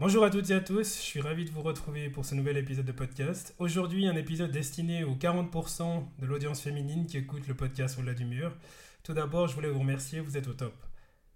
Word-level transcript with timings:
Bonjour 0.00 0.22
à 0.22 0.30
toutes 0.30 0.48
et 0.50 0.54
à 0.54 0.60
tous, 0.60 0.96
je 0.96 1.02
suis 1.02 1.20
ravi 1.20 1.44
de 1.44 1.50
vous 1.50 1.60
retrouver 1.60 2.08
pour 2.08 2.24
ce 2.24 2.36
nouvel 2.36 2.56
épisode 2.56 2.84
de 2.84 2.92
podcast. 2.92 3.52
Aujourd'hui, 3.58 4.06
un 4.06 4.14
épisode 4.14 4.52
destiné 4.52 5.02
aux 5.02 5.16
40% 5.16 6.04
de 6.20 6.26
l'audience 6.26 6.60
féminine 6.60 7.04
qui 7.04 7.16
écoute 7.16 7.48
le 7.48 7.56
podcast 7.56 7.98
Au-delà 7.98 8.14
du 8.14 8.24
mur. 8.24 8.56
Tout 9.02 9.12
d'abord, 9.12 9.48
je 9.48 9.56
voulais 9.56 9.70
vous 9.70 9.80
remercier, 9.80 10.20
vous 10.20 10.36
êtes 10.36 10.46
au 10.46 10.52
top. 10.52 10.72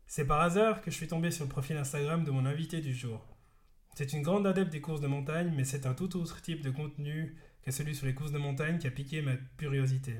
C'est 0.07 0.29
par 0.29 0.41
hasard 0.41 0.81
que 0.81 0.93
je 0.93 0.97
suis 0.97 1.09
tombé 1.09 1.33
sur 1.33 1.45
le 1.45 1.51
profil 1.51 1.77
Instagram 1.77 2.23
de 2.23 2.31
mon 2.31 2.47
invité 2.47 2.81
du 2.81 2.95
jour. 2.95 3.27
C'est 3.97 4.13
une 4.13 4.23
grande 4.23 4.47
adepte 4.47 4.71
des 4.71 4.81
courses 4.81 5.01
de 5.01 5.09
montagne, 5.09 5.53
mais 5.57 5.65
c'est 5.65 5.85
un 5.85 5.95
tout 5.95 6.17
autre 6.17 6.41
type 6.41 6.63
de 6.63 6.71
contenu 6.71 7.35
que 7.63 7.73
celui 7.73 7.97
sur 7.97 8.07
les 8.07 8.15
courses 8.15 8.31
de 8.31 8.39
montagne 8.39 8.79
qui 8.79 8.87
a 8.87 8.93
piqué 8.93 9.23
ma 9.23 9.35
curiosité. 9.57 10.15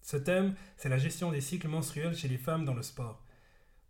Ce 0.00 0.16
thème, 0.16 0.54
c'est 0.76 0.88
la 0.88 0.98
gestion 0.98 1.32
des 1.32 1.40
cycles 1.40 1.66
menstruels 1.66 2.16
chez 2.16 2.28
les 2.28 2.38
femmes 2.38 2.64
dans 2.64 2.74
le 2.74 2.84
sport. 2.84 3.20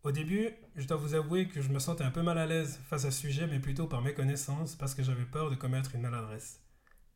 Au 0.02 0.12
début, 0.12 0.48
je 0.76 0.86
dois 0.86 0.96
vous 0.96 1.14
avouer 1.14 1.46
que 1.46 1.60
je 1.60 1.68
me 1.68 1.78
sentais 1.78 2.04
un 2.04 2.10
peu 2.10 2.22
mal 2.22 2.38
à 2.38 2.46
l'aise 2.46 2.80
face 2.88 3.04
à 3.04 3.10
ce 3.10 3.20
sujet, 3.20 3.46
mais 3.46 3.58
plutôt 3.58 3.86
par 3.86 4.00
méconnaissance, 4.00 4.74
parce 4.74 4.94
que 4.94 5.02
j'avais 5.02 5.26
peur 5.26 5.50
de 5.50 5.56
commettre 5.56 5.94
une 5.94 6.00
maladresse. 6.00 6.62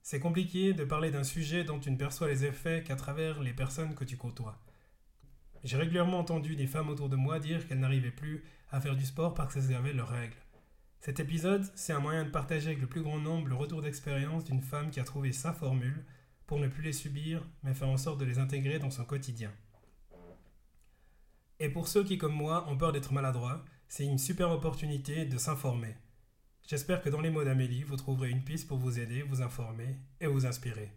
C'est 0.02 0.20
compliqué 0.20 0.74
de 0.74 0.84
parler 0.84 1.10
d'un 1.10 1.24
sujet 1.24 1.64
dont 1.64 1.80
tu 1.80 1.90
ne 1.90 1.96
perçois 1.96 2.28
les 2.28 2.44
effets 2.44 2.82
qu'à 2.82 2.94
travers 2.94 3.42
les 3.42 3.54
personnes 3.54 3.94
que 3.94 4.04
tu 4.04 4.18
côtoies. 4.18 4.60
J'ai 5.62 5.78
régulièrement 5.78 6.18
entendu 6.18 6.56
des 6.56 6.66
femmes 6.66 6.90
autour 6.90 7.08
de 7.08 7.16
moi 7.16 7.38
dire 7.38 7.66
qu'elles 7.66 7.80
n'arrivaient 7.80 8.10
plus 8.10 8.44
à 8.70 8.82
faire 8.82 8.96
du 8.96 9.06
sport 9.06 9.32
parce 9.32 9.54
qu'elles 9.54 9.74
avaient 9.74 9.94
leurs 9.94 10.10
règles. 10.10 10.36
Cet 11.00 11.20
épisode, 11.20 11.64
c'est 11.74 11.94
un 11.94 12.00
moyen 12.00 12.24
de 12.24 12.30
partager 12.30 12.66
avec 12.66 12.82
le 12.82 12.86
plus 12.86 13.02
grand 13.02 13.18
nombre 13.18 13.48
le 13.48 13.54
retour 13.54 13.80
d'expérience 13.80 14.44
d'une 14.44 14.60
femme 14.60 14.90
qui 14.90 15.00
a 15.00 15.04
trouvé 15.04 15.32
sa 15.32 15.54
formule 15.54 16.04
pour 16.46 16.58
ne 16.58 16.68
plus 16.68 16.82
les 16.82 16.92
subir, 16.92 17.48
mais 17.62 17.72
faire 17.72 17.88
en 17.88 17.96
sorte 17.96 18.20
de 18.20 18.26
les 18.26 18.38
intégrer 18.38 18.78
dans 18.78 18.90
son 18.90 19.06
quotidien. 19.06 19.50
Et 21.60 21.68
pour 21.68 21.88
ceux 21.88 22.04
qui, 22.04 22.18
comme 22.18 22.34
moi, 22.34 22.66
ont 22.68 22.76
peur 22.76 22.92
d'être 22.92 23.12
maladroits, 23.12 23.64
c'est 23.88 24.04
une 24.04 24.18
super 24.18 24.50
opportunité 24.50 25.24
de 25.24 25.38
s'informer. 25.38 25.96
J'espère 26.66 27.02
que 27.02 27.10
dans 27.10 27.20
les 27.20 27.30
mots 27.30 27.44
d'Amélie, 27.44 27.82
vous 27.82 27.96
trouverez 27.96 28.30
une 28.30 28.42
piste 28.42 28.66
pour 28.66 28.78
vous 28.78 28.98
aider, 28.98 29.22
vous 29.22 29.42
informer 29.42 29.98
et 30.20 30.26
vous 30.26 30.46
inspirer. 30.46 30.90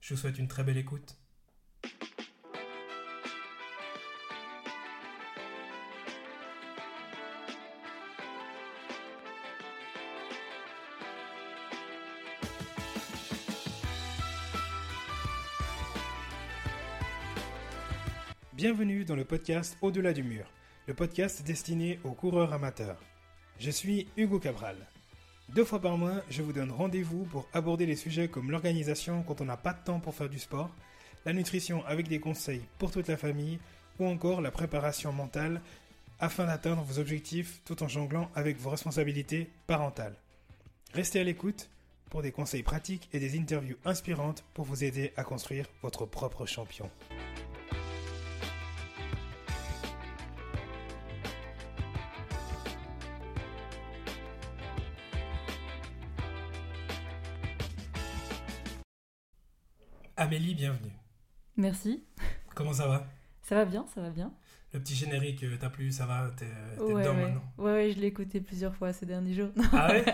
Je 0.00 0.14
vous 0.14 0.20
souhaite 0.20 0.38
une 0.38 0.48
très 0.48 0.64
belle 0.64 0.76
écoute. 0.76 1.16
Bienvenue 18.64 19.04
dans 19.04 19.14
le 19.14 19.26
podcast 19.26 19.76
Au-delà 19.82 20.14
du 20.14 20.22
mur, 20.22 20.50
le 20.86 20.94
podcast 20.94 21.42
destiné 21.42 22.00
aux 22.02 22.12
coureurs 22.12 22.54
amateurs. 22.54 22.96
Je 23.58 23.70
suis 23.70 24.08
Hugo 24.16 24.38
Cabral. 24.38 24.78
Deux 25.50 25.66
fois 25.66 25.82
par 25.82 25.98
mois, 25.98 26.22
je 26.30 26.40
vous 26.40 26.54
donne 26.54 26.70
rendez-vous 26.70 27.24
pour 27.24 27.46
aborder 27.52 27.84
les 27.84 27.94
sujets 27.94 28.28
comme 28.28 28.50
l'organisation 28.50 29.22
quand 29.22 29.42
on 29.42 29.44
n'a 29.44 29.58
pas 29.58 29.74
de 29.74 29.84
temps 29.84 30.00
pour 30.00 30.14
faire 30.14 30.30
du 30.30 30.38
sport, 30.38 30.70
la 31.26 31.34
nutrition 31.34 31.84
avec 31.84 32.08
des 32.08 32.20
conseils 32.20 32.62
pour 32.78 32.90
toute 32.90 33.08
la 33.08 33.18
famille, 33.18 33.58
ou 33.98 34.06
encore 34.06 34.40
la 34.40 34.50
préparation 34.50 35.12
mentale 35.12 35.60
afin 36.18 36.46
d'atteindre 36.46 36.84
vos 36.84 36.98
objectifs 36.98 37.60
tout 37.66 37.82
en 37.82 37.88
jonglant 37.88 38.30
avec 38.34 38.56
vos 38.56 38.70
responsabilités 38.70 39.50
parentales. 39.66 40.16
Restez 40.94 41.20
à 41.20 41.24
l'écoute 41.24 41.68
pour 42.08 42.22
des 42.22 42.32
conseils 42.32 42.62
pratiques 42.62 43.10
et 43.12 43.20
des 43.20 43.38
interviews 43.38 43.76
inspirantes 43.84 44.42
pour 44.54 44.64
vous 44.64 44.84
aider 44.84 45.12
à 45.18 45.22
construire 45.22 45.66
votre 45.82 46.06
propre 46.06 46.46
champion. 46.46 46.88
Amélie, 60.16 60.54
bienvenue. 60.54 60.92
Merci. 61.56 62.04
Comment 62.54 62.72
ça 62.72 62.86
va? 62.86 63.06
Ça 63.42 63.56
va 63.56 63.64
bien, 63.64 63.84
ça 63.94 64.00
va 64.00 64.10
bien. 64.10 64.32
Le 64.72 64.80
petit 64.80 64.94
générique 64.96 65.44
euh, 65.44 65.56
t'a 65.56 65.70
plu, 65.70 65.92
ça 65.92 66.04
va 66.06 66.30
T'es 66.36 66.46
ouais, 66.82 67.02
dedans 67.02 67.14
ouais. 67.14 67.22
maintenant 67.22 67.44
Ouais, 67.58 67.72
ouais, 67.72 67.92
je 67.94 68.00
l'ai 68.00 68.08
écouté 68.08 68.40
plusieurs 68.40 68.74
fois 68.74 68.92
ces 68.92 69.06
derniers 69.06 69.34
jours. 69.34 69.50
Ah 69.72 69.88
ouais? 69.92 70.04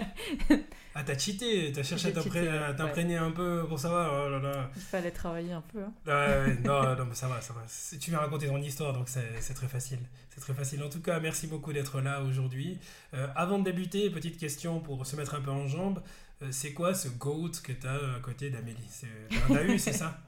Ah 0.94 1.04
t'as 1.04 1.16
cheaté, 1.16 1.70
t'as 1.72 1.84
cherché 1.84 2.08
à 2.12 2.20
ouais. 2.20 2.76
t'imprégner 2.76 3.16
un 3.16 3.30
peu 3.30 3.64
pour 3.69 3.78
savoir. 3.78 4.26
Oh 4.26 4.28
là 4.28 4.38
là. 4.41 4.70
Il 4.75 4.82
fallait 4.82 5.12
travailler 5.12 5.52
un 5.52 5.60
peu. 5.60 5.78
hein. 5.84 5.92
Ouais, 6.04 6.12
ouais, 6.12 6.58
non, 6.64 6.96
non, 6.96 7.04
mais 7.06 7.14
ça 7.14 7.28
va, 7.28 7.41
ça 7.41 7.52
va. 7.54 7.60
Tu 7.98 8.10
viens 8.10 8.19
raconter 8.19 8.48
ton 8.48 8.56
histoire, 8.58 8.92
donc 8.92 9.08
c'est 9.08 9.54
très 9.54 9.69
facile. 9.69 10.00
C'est 10.30 10.41
très 10.41 10.52
facile. 10.52 10.82
En 10.82 10.88
tout 10.88 11.00
cas, 11.00 11.20
merci 11.20 11.46
beaucoup 11.46 11.72
d'être 11.72 12.00
là 12.00 12.22
aujourd'hui. 12.22 12.78
Euh, 13.14 13.28
avant 13.36 13.60
de 13.60 13.64
débuter, 13.64 14.10
petite 14.10 14.36
question 14.36 14.80
pour 14.80 15.06
se 15.06 15.14
mettre 15.14 15.36
un 15.36 15.41
peu 15.41 15.50
en 15.52 15.69
jambe. 15.69 16.02
Euh, 16.42 16.48
c'est 16.52 16.72
quoi 16.72 16.94
ce 16.94 17.08
GOAT 17.08 17.50
que 17.62 17.72
t'as 17.72 18.16
à 18.16 18.20
côté 18.20 18.50
d'Amélie? 18.50 18.86
C'est 18.88 19.06
un 19.50 19.54
DAU, 19.54 19.78
c'est 19.78 19.92
ça? 19.92 20.18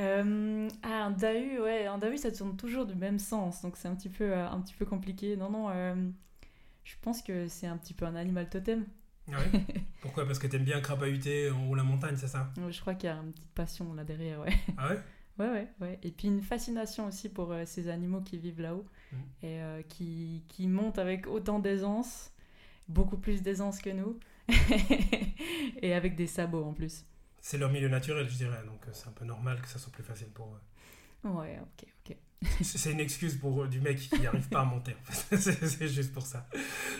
Euh, 0.00 0.68
ah, 0.82 1.04
un 1.04 1.10
DAU, 1.12 1.62
ouais, 1.62 1.86
un 1.86 1.98
DAU 1.98 2.16
ça 2.16 2.32
tourne 2.32 2.56
toujours 2.56 2.84
du 2.84 2.96
même 2.96 3.20
sens, 3.20 3.62
donc 3.62 3.76
c'est 3.76 3.86
un 3.86 3.94
petit 3.94 4.08
peu, 4.08 4.24
euh, 4.24 4.48
un 4.48 4.60
petit 4.60 4.74
peu 4.74 4.84
compliqué. 4.84 5.36
Non, 5.36 5.50
non, 5.50 5.68
euh, 5.70 5.94
je 6.82 6.94
pense 7.00 7.22
que 7.22 7.46
c'est 7.46 7.68
un 7.68 7.76
petit 7.76 7.94
peu 7.94 8.04
un 8.04 8.16
animal 8.16 8.48
totem. 8.50 8.86
Ouais? 9.28 9.36
Pourquoi? 10.02 10.26
Parce 10.26 10.40
que 10.40 10.48
t'aimes 10.48 10.64
bien 10.64 10.80
crapahuter 10.80 11.48
en 11.50 11.68
haut 11.68 11.76
la 11.76 11.84
montagne, 11.84 12.16
c'est 12.16 12.26
ça? 12.26 12.52
Je 12.68 12.80
crois 12.80 12.96
qu'il 12.96 13.08
y 13.08 13.12
a 13.12 13.16
une 13.18 13.32
petite 13.32 13.52
passion 13.54 13.94
là 13.94 14.02
derrière, 14.02 14.40
ouais. 14.40 14.52
Ah 14.76 14.88
ouais? 14.88 14.98
Ouais, 15.38 15.48
ouais, 15.50 15.68
ouais. 15.80 15.98
Et 16.02 16.10
puis 16.10 16.26
une 16.26 16.42
fascination 16.42 17.06
aussi 17.06 17.28
pour 17.28 17.52
euh, 17.52 17.62
ces 17.64 17.88
animaux 17.88 18.20
qui 18.20 18.36
vivent 18.36 18.62
là-haut 18.62 18.86
Mhm. 19.12 19.18
et 19.44 19.60
euh, 19.62 19.82
qui, 19.88 20.42
qui 20.48 20.66
montent 20.66 20.98
avec 20.98 21.28
autant 21.28 21.60
d'aisance, 21.60 22.32
beaucoup 22.88 23.16
plus 23.16 23.42
d'aisance 23.42 23.78
que 23.80 23.90
nous, 23.90 24.18
et 25.82 25.94
avec 25.94 26.16
des 26.16 26.26
sabots 26.26 26.64
en 26.64 26.72
plus. 26.72 27.04
C'est 27.40 27.58
leur 27.58 27.70
milieu 27.70 27.88
naturel, 27.88 28.28
je 28.28 28.36
dirais, 28.36 28.62
donc 28.66 28.80
euh, 28.86 28.90
c'est 28.92 29.08
un 29.08 29.12
peu 29.12 29.24
normal 29.24 29.60
que 29.60 29.68
ça 29.68 29.78
soit 29.78 29.92
plus 29.92 30.02
facile 30.04 30.28
pour 30.28 30.46
eux. 30.46 31.28
Ouais, 31.28 31.58
ok, 31.60 31.86
ok. 32.06 32.16
C'est 32.62 32.92
une 32.92 33.00
excuse 33.00 33.36
pour 33.36 33.62
euh, 33.62 33.68
du 33.68 33.80
mec 33.80 33.98
qui 33.98 34.20
n'arrive 34.20 34.48
pas 34.50 34.60
à 34.60 34.64
monter. 34.64 34.94
en 35.00 35.12
fait. 35.12 35.36
c'est 35.66 35.88
juste 35.88 36.12
pour 36.12 36.26
ça. 36.26 36.46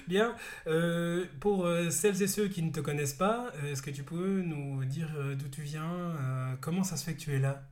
Bien. 0.08 0.34
euh, 0.66 1.26
pour 1.40 1.66
euh, 1.66 1.90
celles 1.90 2.22
et 2.22 2.26
ceux 2.28 2.48
qui 2.48 2.62
ne 2.62 2.70
te 2.70 2.80
connaissent 2.80 3.12
pas, 3.12 3.52
est-ce 3.64 3.82
que 3.82 3.90
tu 3.90 4.02
peux 4.02 4.40
nous 4.40 4.84
dire 4.86 5.12
euh, 5.16 5.34
d'où 5.34 5.48
tu 5.48 5.60
viens 5.60 6.56
Comment 6.62 6.82
ça 6.84 6.96
se 6.96 7.04
fait 7.04 7.14
que 7.14 7.20
tu 7.20 7.34
es 7.34 7.38
là? 7.38 7.62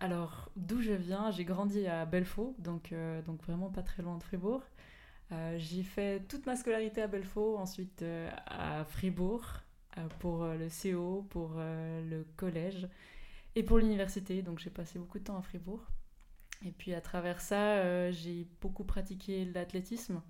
Alors, 0.00 0.50
d'où 0.56 0.80
je 0.80 0.92
viens, 0.92 1.30
j'ai 1.30 1.44
grandi 1.44 1.86
à 1.86 2.04
Belfaux, 2.04 2.56
donc, 2.58 2.92
donc 3.26 3.40
vraiment 3.44 3.70
pas 3.70 3.82
très 3.82 4.02
loin 4.02 4.18
de 4.18 4.22
Fribourg. 4.24 4.62
Euh, 5.32 5.56
j'ai 5.58 5.82
fait 5.82 6.20
toute 6.28 6.46
ma 6.46 6.56
scolarité 6.56 7.02
à 7.02 7.06
Belfaux, 7.06 7.56
ensuite 7.56 8.02
euh, 8.02 8.28
à 8.46 8.84
Fribourg 8.84 9.44
euh, 9.96 10.08
pour 10.18 10.44
le 10.44 10.68
CO, 10.68 11.22
pour 11.30 11.54
le 11.56 12.24
collège 12.36 12.88
et 13.54 13.62
pour 13.62 13.78
l'université. 13.78 14.42
Donc 14.42 14.58
j'ai 14.58 14.70
passé 14.70 14.98
beaucoup 14.98 15.18
de 15.18 15.24
temps 15.24 15.38
à 15.38 15.42
Fribourg. 15.42 15.86
Et 16.66 16.72
puis 16.72 16.92
à 16.94 17.00
travers 17.00 17.40
ça, 17.40 18.10
j'ai 18.10 18.46
beaucoup 18.60 18.84
pratiqué 18.84 19.44
l'athlétisme. 19.46 20.20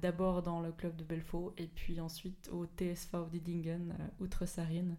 D'abord 0.00 0.42
dans 0.42 0.60
le 0.60 0.72
club 0.72 0.96
de 0.96 1.04
Belfaux 1.04 1.54
et 1.56 1.68
puis 1.68 2.00
ensuite 2.00 2.48
au 2.50 2.66
TSV 2.66 3.26
Didingen, 3.30 3.94
euh, 4.00 4.24
Outre-Sarine. 4.24 4.96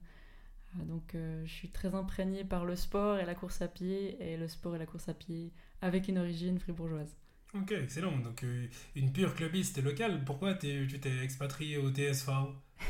Donc 0.75 1.15
je 1.15 1.51
suis 1.51 1.69
très 1.69 1.93
imprégnée 1.93 2.43
par 2.45 2.65
le 2.65 2.75
sport 2.75 3.19
et 3.19 3.25
la 3.25 3.35
course 3.35 3.61
à 3.61 3.67
pied, 3.67 4.17
et 4.23 4.37
le 4.37 4.47
sport 4.47 4.75
et 4.75 4.79
la 4.79 4.85
course 4.85 5.07
à 5.09 5.13
pied 5.13 5.51
avec 5.81 6.07
une 6.07 6.17
origine 6.17 6.57
fribourgeoise. 6.57 7.15
Ok, 7.55 7.71
excellent. 7.71 8.17
Donc 8.17 8.43
euh, 8.43 8.67
une 8.95 9.11
pure 9.11 9.35
clubiste 9.35 9.81
locale. 9.83 10.23
Pourquoi 10.25 10.53
tu 10.55 10.87
t'es 10.99 11.23
expatrié 11.23 11.77
au 11.77 11.91
TSV 11.91 12.31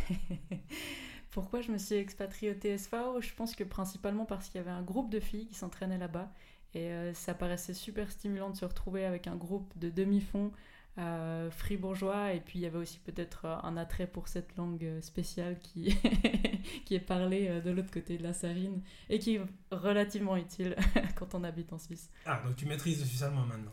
Pourquoi 1.31 1.61
je 1.61 1.71
me 1.71 1.79
suis 1.79 1.95
expatriée 1.95 2.51
au 2.51 2.53
TSV 2.53 2.97
Je 3.21 3.33
pense 3.33 3.55
que 3.55 3.63
principalement 3.63 4.25
parce 4.25 4.49
qu'il 4.49 4.59
y 4.59 4.63
avait 4.63 4.69
un 4.69 4.83
groupe 4.83 5.09
de 5.09 5.19
filles 5.19 5.47
qui 5.47 5.55
s'entraînaient 5.55 5.97
là-bas, 5.97 6.31
et 6.75 6.91
euh, 6.91 7.13
ça 7.13 7.33
paraissait 7.33 7.73
super 7.73 8.11
stimulant 8.11 8.51
de 8.51 8.55
se 8.55 8.65
retrouver 8.65 9.05
avec 9.05 9.27
un 9.27 9.35
groupe 9.35 9.71
de 9.77 9.89
demi-fond 9.89 10.51
euh, 10.99 11.49
fribourgeois, 11.49 12.33
et 12.33 12.39
puis 12.39 12.59
il 12.59 12.61
y 12.61 12.65
avait 12.67 12.77
aussi 12.77 12.99
peut-être 12.99 13.45
euh, 13.45 13.55
un 13.63 13.77
attrait 13.77 14.05
pour 14.05 14.27
cette 14.27 14.55
langue 14.57 14.87
spéciale 15.01 15.57
qui, 15.59 15.97
qui 16.85 16.93
est 16.93 16.99
parlée 16.99 17.61
de 17.61 17.71
l'autre 17.71 17.91
côté 17.91 18.19
de 18.19 18.23
la 18.23 18.33
Sarine, 18.33 18.83
et 19.09 19.17
qui 19.17 19.35
est 19.35 19.41
relativement 19.71 20.37
utile 20.37 20.75
quand 21.15 21.33
on 21.33 21.43
habite 21.43 21.73
en 21.73 21.79
Suisse. 21.79 22.11
Ah, 22.27 22.43
donc 22.45 22.55
tu 22.55 22.67
maîtrises 22.67 22.99
le 22.99 23.05
suisse 23.05 23.23
allemand 23.23 23.45
maintenant. 23.47 23.71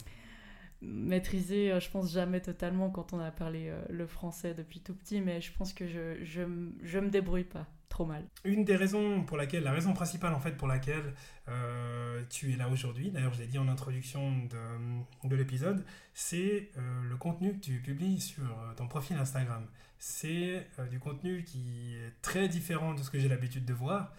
Maîtriser, 0.83 1.73
euh, 1.73 1.81
je 1.81 1.91
pense 1.91 2.13
jamais 2.13 2.41
totalement 2.41 2.91
quand 2.91 3.13
on 3.13 3.21
a 3.21 3.31
parlé 3.31 3.69
euh, 3.69 3.81
le 3.91 4.07
français 4.07 4.55
depuis 4.55 4.81
tout 4.81 4.95
petit, 4.95 5.21
mais 5.21 5.41
je 5.41 5.53
pense 5.53 5.73
que 5.73 5.87
je, 5.87 6.25
je, 6.25 6.43
je 6.83 6.99
me 6.99 7.11
débrouille 7.11 7.45
pas 7.45 7.67
trop 7.89 8.07
mal. 8.07 8.25
Une 8.45 8.65
des 8.65 8.77
raisons 8.77 9.25
pour 9.25 9.37
laquelle, 9.37 9.65
la 9.65 9.73
raison 9.73 9.93
principale 9.93 10.33
en 10.33 10.39
fait 10.41 10.57
pour 10.57 10.69
laquelle 10.69 11.13
euh, 11.49 12.23
tu 12.31 12.53
es 12.53 12.57
là 12.57 12.69
aujourd'hui, 12.69 13.11
d'ailleurs 13.11 13.35
je 13.35 13.41
l'ai 13.41 13.49
dit 13.49 13.59
en 13.59 13.69
introduction 13.69 14.45
de, 14.47 15.29
de 15.29 15.37
l'épisode, 15.37 15.85
c'est 16.15 16.71
le 16.77 17.17
contenu 17.17 17.53
que 17.55 17.59
tu 17.59 17.81
publies 17.81 18.21
sur 18.21 18.45
ton 18.77 18.87
profil 18.87 19.17
Instagram. 19.17 19.67
C'est 19.99 20.69
du 20.89 21.01
contenu 21.01 21.43
qui 21.43 21.97
est 21.97 22.23
très 22.23 22.49
différent 22.49 22.95
de 22.95 23.03
ce 23.03 23.11
que 23.11 23.19
j'ai 23.19 23.29
l'habitude 23.29 23.65
de 23.65 23.75
voir, 23.75 24.15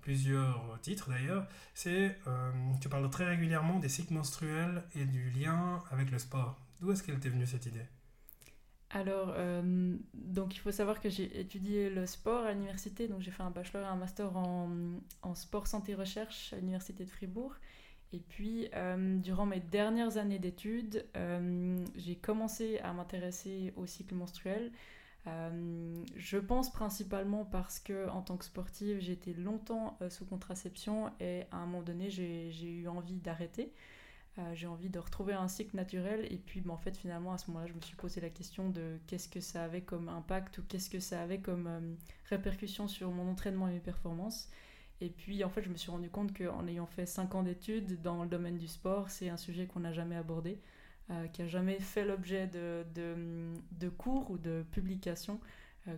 plusieurs 0.00 0.78
titres 0.80 1.10
d'ailleurs. 1.10 1.46
C'est, 1.74 2.18
euh, 2.26 2.52
tu 2.80 2.88
parles 2.88 3.08
très 3.10 3.24
régulièrement 3.24 3.78
des 3.78 3.88
cycles 3.88 4.14
menstruels 4.14 4.82
et 4.94 5.04
du 5.04 5.30
lien 5.30 5.82
avec 5.90 6.10
le 6.10 6.18
sport. 6.18 6.58
D'où 6.80 6.92
est-ce 6.92 7.02
qu'elle 7.02 7.18
t'est 7.20 7.30
venue 7.30 7.46
cette 7.46 7.66
idée? 7.66 7.86
Alors, 8.90 9.34
donc 10.12 10.54
il 10.54 10.58
faut 10.60 10.70
savoir 10.70 11.00
que 11.00 11.08
j'ai 11.08 11.40
étudié 11.40 11.90
le 11.90 12.06
sport 12.06 12.44
à 12.44 12.52
l'université, 12.52 13.08
donc 13.08 13.22
j'ai 13.22 13.32
fait 13.32 13.42
un 13.42 13.50
bachelor 13.50 13.82
et 13.82 13.86
un 13.86 13.96
master 13.96 14.36
en, 14.36 14.70
en 15.22 15.34
sport 15.34 15.66
santé 15.66 15.96
recherche 15.96 16.52
à 16.52 16.56
l'université 16.56 17.04
de 17.04 17.10
Fribourg. 17.10 17.56
Et 18.12 18.20
puis, 18.20 18.68
durant 19.24 19.46
mes 19.46 19.58
dernières 19.58 20.16
années 20.16 20.38
d'études, 20.38 21.04
j'ai 21.96 22.14
commencé 22.14 22.78
à 22.78 22.92
m'intéresser 22.92 23.72
au 23.74 23.86
cycle 23.86 24.14
menstruel. 24.14 24.70
Je 25.26 26.38
pense 26.38 26.70
principalement 26.70 27.44
parce 27.44 27.78
que, 27.78 28.08
en 28.10 28.22
tant 28.22 28.36
que 28.36 28.44
sportive, 28.44 29.10
été 29.10 29.32
longtemps 29.34 29.98
sous 30.10 30.24
contraception 30.26 31.10
et 31.20 31.44
à 31.50 31.56
un 31.56 31.66
moment 31.66 31.82
donné, 31.82 32.10
j'ai 32.10 32.70
eu 32.70 32.88
envie 32.88 33.18
d'arrêter. 33.18 33.72
Euh, 34.38 34.54
j'ai 34.54 34.66
envie 34.66 34.88
de 34.88 34.98
retrouver 34.98 35.32
un 35.32 35.46
cycle 35.46 35.76
naturel. 35.76 36.26
Et 36.32 36.38
puis, 36.38 36.62
en 36.68 36.76
fait, 36.76 36.96
finalement, 36.96 37.32
à 37.32 37.38
ce 37.38 37.50
moment-là, 37.50 37.66
je 37.66 37.74
me 37.74 37.80
suis 37.80 37.96
posé 37.96 38.20
la 38.20 38.30
question 38.30 38.68
de 38.68 38.98
qu'est-ce 39.06 39.28
que 39.28 39.40
ça 39.40 39.62
avait 39.64 39.82
comme 39.82 40.08
impact 40.08 40.58
ou 40.58 40.62
qu'est-ce 40.68 40.90
que 40.90 41.00
ça 41.00 41.22
avait 41.22 41.38
comme 41.38 41.66
euh, 41.66 41.94
répercussion 42.28 42.88
sur 42.88 43.10
mon 43.10 43.30
entraînement 43.30 43.68
et 43.68 43.72
mes 43.72 43.80
performances. 43.80 44.50
Et 45.00 45.10
puis, 45.10 45.44
en 45.44 45.50
fait, 45.50 45.62
je 45.62 45.68
me 45.68 45.76
suis 45.76 45.90
rendu 45.90 46.10
compte 46.10 46.36
qu'en 46.36 46.66
ayant 46.66 46.86
fait 46.86 47.06
5 47.06 47.34
ans 47.34 47.42
d'études 47.44 48.00
dans 48.02 48.24
le 48.24 48.28
domaine 48.28 48.58
du 48.58 48.68
sport, 48.68 49.10
c'est 49.10 49.28
un 49.28 49.36
sujet 49.36 49.66
qu'on 49.66 49.80
n'a 49.80 49.92
jamais 49.92 50.16
abordé, 50.16 50.60
euh, 51.10 51.26
qui 51.28 51.42
n'a 51.42 51.48
jamais 51.48 51.78
fait 51.80 52.04
l'objet 52.04 52.46
de, 52.46 52.84
de, 52.94 53.88
cours 53.88 54.30
ou 54.30 54.38
de 54.38 54.64
publications 54.70 55.40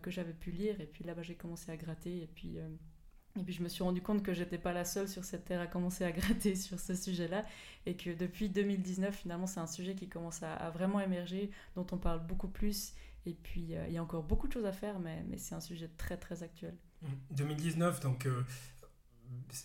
que 0.02 0.10
j'avais 0.10 0.32
pu 0.32 0.50
lire. 0.50 0.80
Et 0.80 0.86
puis 0.86 1.04
là, 1.04 1.14
bah, 1.14 1.22
j'ai 1.22 1.36
commencé 1.36 1.70
à 1.70 1.76
gratter. 1.76 2.22
Et 2.22 2.26
puis 2.26 2.58
et 3.38 3.42
puis 3.42 3.54
je 3.54 3.62
me 3.62 3.68
suis 3.68 3.82
rendu 3.82 4.00
compte 4.00 4.22
que 4.22 4.32
j'étais 4.32 4.58
pas 4.58 4.72
la 4.72 4.84
seule 4.84 5.08
sur 5.08 5.24
cette 5.24 5.44
terre 5.44 5.60
à 5.60 5.66
commencer 5.66 6.04
à 6.04 6.12
gratter 6.12 6.54
sur 6.54 6.80
ce 6.80 6.94
sujet-là 6.94 7.44
et 7.84 7.96
que 7.96 8.10
depuis 8.10 8.48
2019 8.48 9.14
finalement 9.14 9.46
c'est 9.46 9.60
un 9.60 9.66
sujet 9.66 9.94
qui 9.94 10.08
commence 10.08 10.42
à, 10.42 10.70
vraiment 10.70 11.00
émerger, 11.00 11.50
dont 11.74 11.86
on 11.92 11.98
parle 11.98 12.24
beaucoup 12.26 12.48
plus 12.48 12.94
et 13.26 13.34
puis 13.34 13.74
euh, 13.74 13.86
il 13.88 13.94
y 13.94 13.98
a 13.98 14.02
encore 14.02 14.22
beaucoup 14.22 14.48
de 14.48 14.52
choses 14.52 14.66
à 14.66 14.72
faire 14.72 14.98
mais, 14.98 15.24
mais 15.28 15.38
c'est 15.38 15.54
un 15.54 15.60
sujet 15.60 15.90
très 15.96 16.16
très 16.16 16.42
actuel. 16.42 16.74
2019 17.32 18.00
donc 18.00 18.26
euh, 18.26 18.42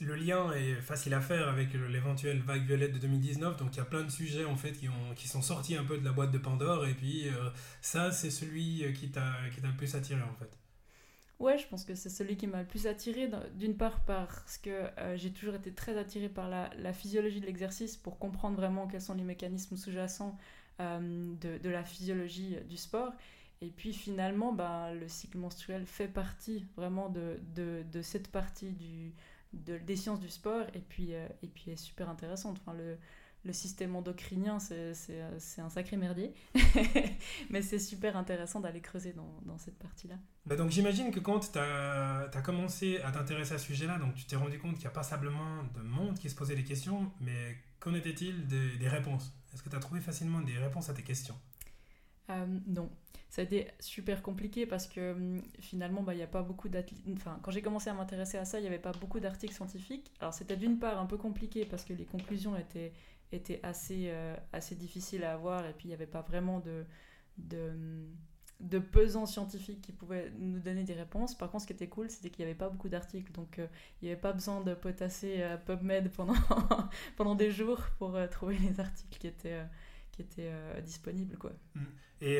le 0.02 0.16
lien 0.16 0.52
est 0.54 0.75
facile 0.75 1.13
à 1.13 1.22
faire 1.22 1.48
avec 1.50 1.74
l'éventuelle 1.74 2.40
vague 2.40 2.66
violette 2.66 2.94
de 2.94 3.00
2019 3.00 3.58
donc 3.58 3.75
il 3.75 3.78
y 3.78 3.81
a 3.81 3.86
plein 3.86 4.04
de 4.04 4.10
sujets 4.10 4.46
en 4.46 4.56
fait 4.56 4.72
qui, 4.72 4.88
ont, 4.90 5.13
qui 5.16 5.28
sont 5.28 5.42
sortis 5.42 5.75
un 5.75 5.84
peu 5.84 5.98
de 5.98 6.06
la 6.06 6.12
boîte 6.12 6.31
de 6.31 6.38
Pandore 6.38 6.86
et 6.86 6.94
puis 6.94 7.28
euh, 7.28 7.50
ça 7.81 8.12
c'est 8.12 8.31
celui 8.31 8.92
qui 8.94 9.10
t'a 9.10 9.34
le 9.63 9.75
plus 9.75 9.96
attiré 9.96 10.22
en 10.22 10.34
fait. 10.36 10.58
Ouais, 11.42 11.58
je 11.58 11.68
pense 11.68 11.86
que 11.86 11.96
c'est 11.96 12.12
celui 12.12 12.38
qui 12.38 12.46
m'a 12.46 12.62
le 12.62 12.68
plus 12.68 12.86
attiré, 12.86 13.28
d'une 13.56 13.75
part 13.75 14.06
parce 14.06 14.60
que 14.60 14.69
euh, 14.69 15.18
j'ai 15.18 15.31
toujours 15.31 15.56
été 15.56 15.74
très 15.74 15.98
attirée 15.98 16.30
par 16.30 16.48
la, 16.48 16.94
physiologie 16.94 17.42
de 17.42 17.48
l'exercice 17.48 17.98
pour 17.98 18.19
comprendre 18.19 18.56
vraiment 18.56 18.86
quels 18.86 19.02
sont 19.02 19.16
les 19.16 19.24
mécanismes 19.24 19.75
sous-jacents 19.75 20.38
euh, 20.80 21.34
de, 21.42 21.58
de, 21.58 21.69
la 21.69 21.84
physiologie 21.84 22.58
du 22.69 22.78
sport. 22.78 23.12
Et 23.62 23.72
puis 23.72 23.92
finalement, 23.92 24.54
ben, 24.54 24.94
le 24.94 25.08
cycle 25.08 25.40
menstruel 25.40 25.88
fait 25.88 26.08
partie 26.08 26.68
vraiment 26.75 27.10
de, 27.10 27.40
de 27.56 28.02
cette 28.04 28.28
partie 28.28 28.74
du, 28.74 29.12
des 29.53 29.95
sciences 29.95 30.19
du 30.19 30.30
sport 30.30 30.65
et 30.74 30.80
puis, 30.80 31.13
euh, 31.13 31.27
et 31.44 31.48
puis 31.48 31.71
est 31.71 31.75
super 31.75 32.09
intéressante. 32.09 32.57
Enfin, 32.62 32.77
le, 32.77 32.98
le 33.44 33.53
système 33.53 33.95
endocrinien, 33.95 34.59
c'est 34.59 34.94
un 35.59 35.69
sacré 35.69 35.98
merdier. 35.98 36.33
Mais 37.50 37.62
c'est 37.62 37.80
super 37.80 38.15
intéressant 38.15 38.59
d'aller 38.59 38.81
creuser 38.81 39.13
dans, 39.13 39.39
dans 39.45 39.57
cette 39.57 39.77
partie-là. 39.80 40.15
Bah 40.45 40.56
donc 40.56 40.71
j'imagine 40.71 41.12
que 41.12 41.19
quand 41.19 41.51
tu 41.51 41.57
as, 41.57 42.30
commencé 42.44 43.00
à 43.01 43.12
t'intéresser 43.12 43.53
à 43.53 43.57
ce 43.57 43.65
sujet-là, 43.65 43.98
donc 43.98 44.15
tu 44.15 44.25
t'es 44.25 44.36
rendu 44.36 44.59
compte 44.59 44.74
qu'il 44.74 44.81
n'y 44.81 44.88
a 44.88 44.92
pas 44.92 45.03
simplement 45.03 45.63
de 45.75 45.81
monde 45.81 46.18
qui 46.18 46.30
se 46.30 46.36
posait 46.36 46.56
des 46.56 46.63
questions, 46.63 47.12
mais 47.19 47.57
qu'en 47.80 47.94
était-il 47.94 48.48
des, 48.48 48.77
des, 48.77 48.88
réponses? 48.88 49.31
Est-ce 49.53 49.63
que 49.63 49.69
tu 49.69 49.75
as 49.75 49.80
trouvé 49.80 50.01
facilement 50.01 50.42
des 50.42 50.57
réponses 50.57 50.89
à 50.89 50.94
tes 50.94 51.03
questions? 51.03 51.36
Euh, 52.31 52.60
Non. 52.68 52.89
Ça 53.30 53.42
a 53.42 53.45
été 53.45 53.68
super 53.80 54.22
compliqué 54.22 54.66
parce 54.66 54.88
que 54.88 55.13
hum, 55.13 55.42
finalement, 55.60 56.04
bah, 56.04 56.13
il 56.13 56.18
n'y 56.18 56.24
a 56.24 56.28
pas 56.28 56.42
beaucoup 56.42 56.68
d'articles. 56.68 57.01
Enfin, 57.13 57.39
quand 57.42 57.51
j'ai 57.51 57.62
commencé 57.62 57.89
à 57.89 57.94
m'intéresser 57.94 58.38
à 58.38 58.44
ça, 58.44 58.60
il 58.60 58.63
n'y 58.63 58.68
avait 58.68 58.78
pas 58.80 58.92
beaucoup 58.92 59.22
d'articles 59.22 59.54
scientifiques. 59.54 60.12
Alors 60.19 60.33
c'était 60.33 60.57
d'une 60.57 60.80
part 60.80 61.00
un 61.00 61.06
peu 61.06 61.18
compliqué 61.18 61.66
parce 61.66 61.86
que 61.86 61.94
les 61.94 62.06
conclusions 62.06 62.57
étaient 62.57 62.92
était 63.31 63.60
assez, 63.63 64.10
euh, 64.10 64.36
assez 64.54 64.75
difficile 64.75 65.24
à 65.24 65.33
avoir 65.33 65.66
et 65.66 65.74
puis 65.74 65.86
il 65.86 65.88
n'y 65.89 65.94
avait 65.94 66.06
pas 66.06 66.22
vraiment 66.22 66.60
de, 66.60 66.86
de, 67.38 67.72
de 68.60 68.80
pesant 68.80 69.25
scientifique 69.25 69.81
qui 69.81 69.92
pouvait 69.94 70.31
nous 70.38 70.60
donner 70.60 70.84
des 70.84 70.94
réponses. 70.94 71.38
Par 71.38 71.50
contre, 71.50 71.63
ce 71.63 71.68
qui 71.68 71.74
était 71.74 71.88
cool, 71.88 72.10
c'était 72.10 72.30
qu'il 72.30 72.44
n'y 72.44 72.51
avait 72.51 72.57
pas 72.57 72.69
beaucoup 72.69 72.89
d'articles, 72.89 73.31
donc 73.31 73.60
euh, 73.60 73.68
il 74.01 74.06
n'y 74.06 74.12
avait 74.12 74.19
pas 74.19 74.34
besoin 74.34 74.62
de 74.62 74.74
potasser 74.74 75.44
PubMed 75.66 76.12
pendant, 76.12 76.36
pendant 77.16 77.36
des 77.36 77.51
jours 77.51 77.80
pour 77.98 78.18
trouver 78.30 78.57
les 78.57 78.80
articles 78.80 79.18
qui 79.18 79.27
étaient, 79.27 79.62
qui 80.23 80.41
étaient 80.41 80.81
disponibles. 80.83 81.38
Quoi. 81.38 81.51
Mmh. 81.75 81.81
Et 82.21 82.39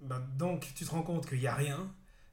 bah, 0.00 0.26
donc, 0.36 0.72
tu 0.74 0.84
te 0.84 0.90
rends 0.90 1.02
compte 1.02 1.28
qu'il 1.28 1.40
n'y 1.40 1.46
a 1.46 1.54
rien, 1.54 1.90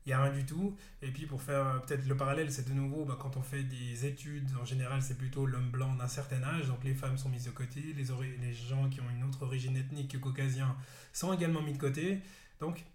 il 0.08 0.12
n'y 0.12 0.14
a 0.14 0.24
rien 0.24 0.34
du 0.34 0.46
tout. 0.46 0.76
Et 1.02 1.12
puis 1.12 1.26
pour 1.26 1.42
faire 1.42 1.68
euh, 1.68 1.80
peut-être 1.80 2.08
le 2.08 2.16
parallèle, 2.16 2.50
c'est 2.50 2.68
de 2.68 2.74
nouveau, 2.74 3.04
bah, 3.04 3.18
quand 3.20 3.36
on 3.36 3.42
fait 3.42 3.64
des 3.64 4.06
études, 4.06 4.50
en 4.60 4.64
général 4.64 5.02
c'est 5.02 5.18
plutôt 5.18 5.46
l'homme 5.46 5.70
blanc 5.70 5.94
d'un 5.96 6.08
certain 6.08 6.42
âge, 6.44 6.68
donc 6.68 6.84
les 6.86 6.96
femmes 6.96 7.18
sont 7.18 7.28
mises 7.28 7.44
de 7.44 7.52
côté, 7.52 7.94
les, 7.94 8.06
gens 8.54 8.90
qui 8.90 9.02
ont 9.02 9.10
une 9.14 9.24
autre 9.26 9.44
origine 9.44 9.76
ethnique 9.76 10.12
que 10.12 10.18
caucasien 10.18 10.78
sont 11.12 11.34
également 11.34 11.62
mis 11.62 11.74
de 11.74 11.78
côté. 11.78 12.22
Donc 12.62 12.86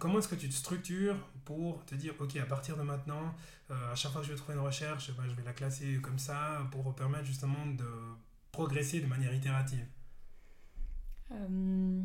comment 0.00 0.18
est-ce 0.18 0.28
que 0.28 0.34
tu 0.36 0.48
te 0.48 0.54
structures 0.54 1.16
pour 1.44 1.84
te 1.84 1.94
dire, 1.94 2.14
ok, 2.18 2.34
à 2.36 2.46
partir 2.46 2.78
de 2.78 2.82
maintenant, 2.82 3.34
euh, 3.70 3.92
à 3.92 3.94
chaque 3.94 4.12
fois 4.12 4.22
que 4.22 4.26
je 4.26 4.32
vais 4.32 4.38
trouver 4.38 4.54
une 4.54 4.64
recherche, 4.64 5.14
bah, 5.16 5.24
je 5.28 5.34
vais 5.34 5.44
la 5.44 5.52
classer 5.52 6.00
comme 6.00 6.18
ça 6.18 6.66
pour 6.72 6.94
permettre 6.96 7.26
justement 7.26 7.66
de 7.66 7.84
progresser 8.52 9.00
de 9.00 9.06
manière 9.06 9.34
itérative? 9.34 9.84
Euh, 11.32 12.02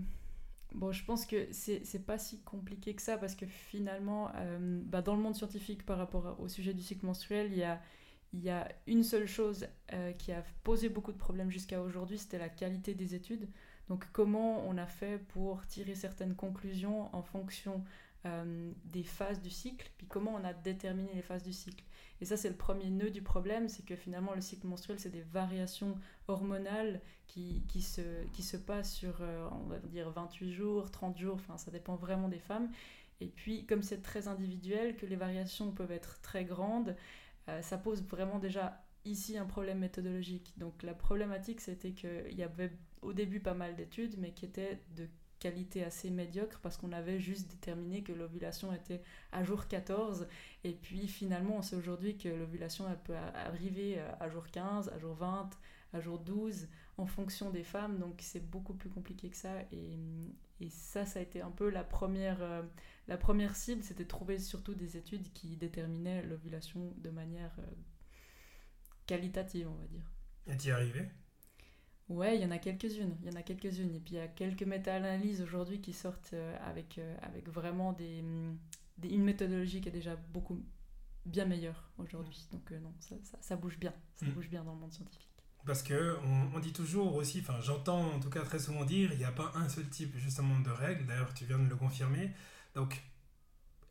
Bon, 0.75 0.91
je 0.91 1.03
pense 1.03 1.25
que 1.25 1.47
c'est 1.51 2.05
pas 2.05 2.19
si 2.19 2.39
compliqué 2.41 2.93
que 2.93 3.01
ça 3.01 3.17
parce 3.17 3.35
que 3.35 3.47
finalement, 3.47 4.31
euh, 4.35 4.79
bah 4.85 5.01
dans 5.01 5.15
le 5.15 5.21
monde 5.21 5.35
scientifique 5.35 5.83
par 5.85 5.97
rapport 5.97 6.39
au 6.39 6.47
sujet 6.47 6.73
du 6.73 6.83
cycle 6.83 7.05
menstruel, 7.05 7.51
il 7.51 8.39
y 8.43 8.49
a, 8.49 8.67
une 8.85 9.03
seule 9.03 9.25
chose 9.27 9.65
euh, 9.93 10.11
qui 10.13 10.31
a 10.31 10.43
posé 10.63 10.89
beaucoup 10.89 11.11
de 11.11 11.17
problèmes 11.17 11.49
jusqu'à 11.49 11.81
aujourd'hui, 11.81 12.19
c'était 12.19 12.37
la 12.37 12.49
qualité 12.49 12.93
des 12.93 13.15
études. 13.15 13.49
Donc 13.87 14.05
comment 14.13 14.63
on 14.67 14.77
a 14.77 14.85
fait 14.85 15.17
pour 15.29 15.65
tirer 15.65 15.95
certaines 15.95 16.35
conclusions 16.35 17.13
en 17.15 17.23
fonction 17.23 17.83
euh, 18.25 18.71
des 18.85 19.03
phases 19.03 19.41
du 19.41 19.49
cycle, 19.49 19.89
puis 19.97 20.05
comment 20.07 20.35
on 20.35 20.43
a 20.43 20.53
déterminé 20.53 21.09
les 21.13 21.21
phases 21.21 21.43
du 21.43 21.53
cycle. 21.53 21.85
Et 22.21 22.25
ça, 22.25 22.35
c'est 22.35 22.49
le 22.49 22.55
premier 22.55 22.89
nœud 22.89 23.11
du 23.11 23.21
problème, 23.21 23.69
c'est 23.69 23.85
que 23.85 23.95
finalement, 23.95 24.33
le 24.33 24.41
cycle 24.41 24.67
menstruel, 24.67 24.99
c'est 24.99 25.09
des 25.09 25.21
variations 25.21 25.97
hormonales 26.27 26.99
qui, 27.27 27.63
qui, 27.69 27.81
se, 27.81 28.25
qui 28.33 28.43
se 28.43 28.57
passent 28.57 28.93
sur, 28.93 29.21
euh, 29.21 29.47
on 29.51 29.67
va 29.67 29.79
dire, 29.79 30.09
28 30.09 30.51
jours, 30.51 30.91
30 30.91 31.17
jours, 31.17 31.35
enfin, 31.35 31.57
ça 31.57 31.71
dépend 31.71 31.95
vraiment 31.95 32.27
des 32.27 32.39
femmes. 32.39 32.69
Et 33.21 33.27
puis, 33.27 33.65
comme 33.65 33.81
c'est 33.81 34.01
très 34.01 34.27
individuel, 34.27 34.97
que 34.97 35.05
les 35.05 35.15
variations 35.15 35.71
peuvent 35.71 35.91
être 35.91 36.19
très 36.21 36.43
grandes, 36.43 36.95
euh, 37.47 37.61
ça 37.61 37.77
pose 37.77 38.03
vraiment 38.03 38.39
déjà 38.39 38.83
ici 39.05 39.37
un 39.37 39.45
problème 39.45 39.79
méthodologique. 39.79 40.53
Donc, 40.57 40.83
la 40.83 40.93
problématique, 40.93 41.61
c'était 41.61 41.91
qu'il 41.91 42.33
y 42.33 42.43
avait 42.43 42.71
au 43.01 43.13
début 43.13 43.39
pas 43.39 43.53
mal 43.53 43.75
d'études, 43.75 44.15
mais 44.17 44.31
qui 44.31 44.45
étaient 44.45 44.81
de 44.95 45.07
qualité 45.39 45.83
assez 45.83 46.09
médiocre 46.09 46.59
parce 46.61 46.77
qu'on 46.77 46.91
avait 46.91 47.19
juste 47.19 47.49
déterminé 47.49 48.03
que 48.03 48.11
l'ovulation 48.11 48.73
était 48.73 49.01
à 49.31 49.43
jour 49.43 49.67
14 49.67 50.27
et 50.63 50.73
puis 50.73 51.07
finalement 51.07 51.57
on 51.57 51.61
sait 51.61 51.75
aujourd'hui 51.75 52.17
que 52.17 52.29
l'ovulation 52.29 52.85
elle 52.89 52.99
peut 52.99 53.15
arriver 53.15 53.99
à 54.19 54.29
jour 54.29 54.47
15, 54.51 54.89
à 54.89 54.99
jour 54.99 55.15
20, 55.15 55.49
à 55.93 55.99
jour 55.99 56.19
12 56.19 56.67
en 56.97 57.05
fonction 57.05 57.49
des 57.49 57.63
femmes. 57.63 57.99
Donc 57.99 58.19
c'est 58.19 58.47
beaucoup 58.49 58.73
plus 58.73 58.89
compliqué 58.89 59.29
que 59.29 59.37
ça. 59.37 59.61
Et, 59.71 59.97
et, 60.61 60.69
ça 60.69 61.05
ça 61.05 61.19
a 61.19 61.21
été 61.21 61.41
un 61.41 61.51
peu 61.51 61.69
la 61.69 61.83
première, 61.83 62.41
euh, 62.41 62.61
la 63.07 63.17
première 63.17 63.55
cible. 63.55 63.83
C'était 63.83 64.03
de 64.03 64.09
trouver 64.09 64.39
surtout 64.39 64.75
des 64.75 64.97
études 64.97 65.31
qui 65.33 65.55
déterminaient 65.55 66.23
l'ovulation 66.23 66.93
de 66.97 67.09
manière 67.09 67.55
euh, 67.59 67.71
qualitative 69.07 69.67
on 69.69 69.75
va 69.75 69.87
dire. 69.87 70.11
Et 70.47 70.57
t'y 70.57 70.71
arrivé 70.71 71.09
Ouais, 72.09 72.35
il 72.35 72.41
y 72.41 72.45
en 72.45 72.51
a 72.51 72.57
quelques-unes. 72.57 73.15
Il 73.21 73.31
y 73.31 73.31
en 73.31 73.39
a 73.39 73.43
quelques-unes. 73.43 73.95
Et 73.95 73.99
puis 73.99 74.15
il 74.15 74.17
y 74.17 74.19
a 74.19 74.27
quelques 74.27 74.63
méta-analyses 74.63 75.41
aujourd'hui 75.41 75.79
qui 75.79 75.93
sortent 75.93 76.31
euh, 76.33 76.57
avec, 76.65 76.97
euh, 76.97 77.15
avec 77.21 77.47
vraiment 77.49 77.93
des, 77.93 78.23
des, 78.97 79.09
une 79.09 79.23
méthodologie 79.23 79.79
qui 79.79 79.89
est 79.89 79.93
déjà 79.93 80.15
beaucoup 80.15 80.59
bien 81.25 81.45
meilleure 81.45 81.91
aujourd'hui. 81.99 82.47
Donc 82.51 82.71
euh, 82.71 82.79
non, 82.79 82.93
ça, 82.99 83.15
ça, 83.39 83.55
bouge 83.55 83.77
bien. 83.77 83.93
Ça 84.15 84.25
mm. 84.25 84.31
bouge 84.31 84.49
bien 84.49 84.63
dans 84.63 84.73
le 84.73 84.79
monde 84.79 84.91
scientifique. 84.91 85.27
Parce 85.65 85.83
que 85.83 86.17
on, 86.25 86.55
on 86.55 86.59
dit 86.59 86.73
toujours 86.73 87.15
aussi, 87.15 87.41
enfin 87.41 87.61
j'entends 87.61 88.13
en 88.13 88.19
tout 88.19 88.29
cas 88.31 88.41
très 88.41 88.59
souvent 88.59 88.85
dire, 88.85 89.11
il 89.11 89.19
n'y 89.19 89.25
a 89.25 89.31
pas 89.31 89.51
un 89.53 89.69
seul 89.69 89.87
type 89.87 90.17
justement 90.17 90.59
de 90.61 90.71
règles. 90.71 91.05
D'ailleurs, 91.05 91.33
tu 91.35 91.45
viens 91.45 91.59
de 91.59 91.69
le 91.69 91.75
confirmer. 91.75 92.31
Donc 92.73 92.99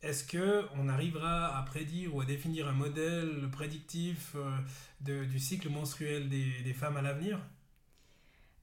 est-ce 0.01 0.25
que 0.25 0.65
on 0.75 0.89
arrivera 0.89 1.57
à 1.57 1.63
prédire 1.63 2.13
ou 2.13 2.19
à 2.19 2.25
définir 2.25 2.67
un 2.67 2.73
modèle 2.73 3.49
prédictif 3.49 4.35
de, 4.99 5.23
du 5.23 5.39
cycle 5.39 5.69
menstruel 5.69 6.27
des, 6.27 6.63
des 6.63 6.73
femmes 6.73 6.97
à 6.97 7.01
l'avenir? 7.01 7.39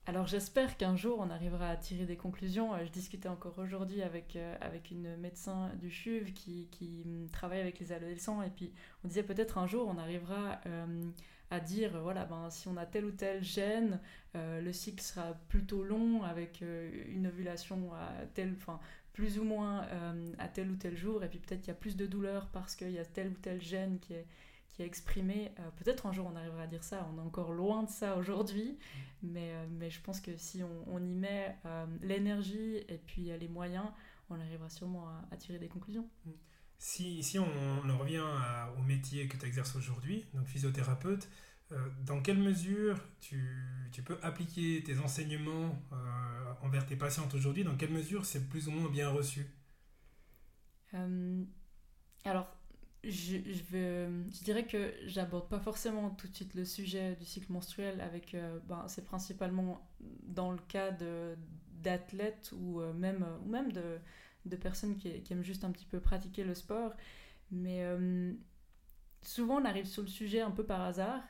Alors 0.07 0.25
j'espère 0.25 0.77
qu'un 0.77 0.95
jour 0.95 1.19
on 1.19 1.29
arrivera 1.29 1.69
à 1.69 1.75
tirer 1.75 2.05
des 2.05 2.15
conclusions. 2.15 2.73
Euh, 2.73 2.85
je 2.85 2.91
discutais 2.91 3.27
encore 3.27 3.59
aujourd'hui 3.59 4.01
avec, 4.01 4.37
euh, 4.37 4.55
avec 4.61 4.89
une 4.89 5.17
médecin 5.17 5.69
du 5.81 5.91
CHUV 5.91 6.31
qui, 6.31 7.03
hum, 7.05 7.27
travaille 7.29 7.59
avec 7.59 7.77
les 7.79 7.91
adolescents 7.91 8.41
et 8.41 8.49
puis 8.49 8.71
on 9.03 9.09
disait 9.09 9.23
peut-être 9.23 9.57
un 9.57 9.67
jour 9.67 9.85
on 9.93 9.97
arrivera 9.97 10.61
euh, 10.65 11.03
à 11.51 11.59
dire 11.59 11.99
voilà 12.01 12.23
ben, 12.23 12.49
si 12.49 12.69
on 12.69 12.77
a 12.77 12.85
tel 12.85 13.03
ou 13.03 13.11
tel 13.11 13.43
gène, 13.43 13.99
le 14.35 14.71
cycle 14.71 15.01
sera 15.01 15.33
plutôt 15.49 15.83
long 15.83 16.23
avec 16.23 16.61
une 17.07 17.25
ovulation 17.25 17.91
à 17.95 18.25
tel, 18.35 18.53
enfin 18.55 18.79
plus 19.13 19.39
ou 19.39 19.43
moins 19.43 19.87
à 20.37 20.47
tel 20.47 20.69
ou 20.69 20.75
tel 20.75 20.95
jour, 20.95 21.23
et 21.23 21.27
puis 21.27 21.39
peut-être 21.39 21.61
qu'il 21.61 21.69
y 21.69 21.71
a 21.71 21.79
plus 21.79 21.95
de 21.95 22.05
douleur 22.05 22.47
parce 22.49 22.75
qu'il 22.75 22.91
y 22.91 22.99
a 22.99 23.05
tel 23.05 23.29
ou 23.29 23.35
tel 23.41 23.59
gène 23.61 23.97
qui 23.99 24.13
est, 24.13 24.27
qui 24.77 24.83
exprimé. 24.83 25.51
peut-être 25.77 26.05
un 26.05 26.13
jour 26.13 26.29
on 26.31 26.35
arrivera 26.35 26.61
à 26.61 26.67
dire 26.67 26.83
ça, 26.83 27.09
on 27.11 27.17
est 27.17 27.25
encore 27.25 27.51
loin 27.51 27.83
de 27.83 27.89
ça 27.89 28.15
aujourd'hui, 28.15 28.77
mm. 29.23 29.27
mais, 29.31 29.67
mais 29.71 29.89
je 29.89 29.99
pense 30.01 30.21
que 30.21 30.37
si 30.37 30.61
on, 30.63 30.93
on 30.93 31.03
y 31.03 31.13
met 31.13 31.55
l'énergie 32.01 32.77
et 32.87 33.01
puis 33.05 33.31
les 33.37 33.47
moyens, 33.47 33.87
on 34.29 34.39
arrivera 34.39 34.69
sûrement 34.69 35.09
à, 35.31 35.35
tirer 35.37 35.59
des 35.59 35.67
conclusions. 35.67 36.07
Mm. 36.25 36.31
Si, 36.79 37.23
si 37.23 37.39
on, 37.39 37.47
on, 37.47 37.97
revient 37.97 38.23
au 38.77 38.81
métier 38.83 39.27
que 39.27 39.35
tu 39.35 39.47
exerces 39.47 39.75
aujourd'hui, 39.75 40.25
donc 40.33 40.45
physiothérapeute, 40.45 41.27
euh, 41.73 41.89
dans 42.05 42.21
quelle 42.21 42.37
mesure 42.37 42.97
tu, 43.19 43.89
tu, 43.91 44.01
peux 44.01 44.17
appliquer 44.21 44.81
tes 44.83 44.99
enseignements 44.99 45.77
euh, 45.91 46.53
envers 46.61 46.85
tes 46.85 46.95
patientes 46.95 47.33
aujourd'hui 47.33 47.65
Dans 47.65 47.75
quelle 47.75 47.91
mesure 47.91 48.25
c'est 48.25 48.47
plus 48.47 48.69
ou 48.69 48.71
moins 48.71 48.89
bien 48.89 49.09
reçu? 49.09 49.45
Euh, 50.93 51.43
Alors, 52.23 52.47
je, 53.09 53.37
je, 53.37 53.63
je, 54.31 54.43
dirais 54.43 54.65
que 54.65 54.93
j'aborde 55.05 55.49
pas 55.49 55.59
forcément 55.59 56.09
tout 56.11 56.27
de 56.27 56.35
suite 56.35 56.53
le 56.53 56.65
sujet 56.65 57.15
du 57.15 57.25
cycle 57.25 57.51
menstruel 57.51 58.01
avec 58.01 58.35
ben, 58.67 58.85
c'est 58.87 59.05
principalement 59.05 59.87
dans 60.23 60.51
le 60.51 60.59
cas 60.67 60.91
d'athlètes 61.81 62.51
ou 62.57 62.81
même 62.93 63.25
ou 63.45 63.49
même 63.49 63.71
de, 63.71 63.97
de 64.45 64.55
personnes 64.55 64.97
qui, 64.97 65.09
aiment 65.29 65.43
juste 65.43 65.63
un 65.63 65.71
petit 65.71 65.85
peu 65.85 65.99
pratiquer 65.99 66.43
le 66.43 66.53
sport 66.53 66.93
mais 67.51 67.83
souvent 69.21 69.61
on 69.61 69.65
arrive 69.65 69.85
sur 69.85 70.01
le 70.01 70.07
sujet 70.07 70.41
un 70.41 70.51
peu 70.51 70.65
par 70.65 70.81
hasard 70.81 71.21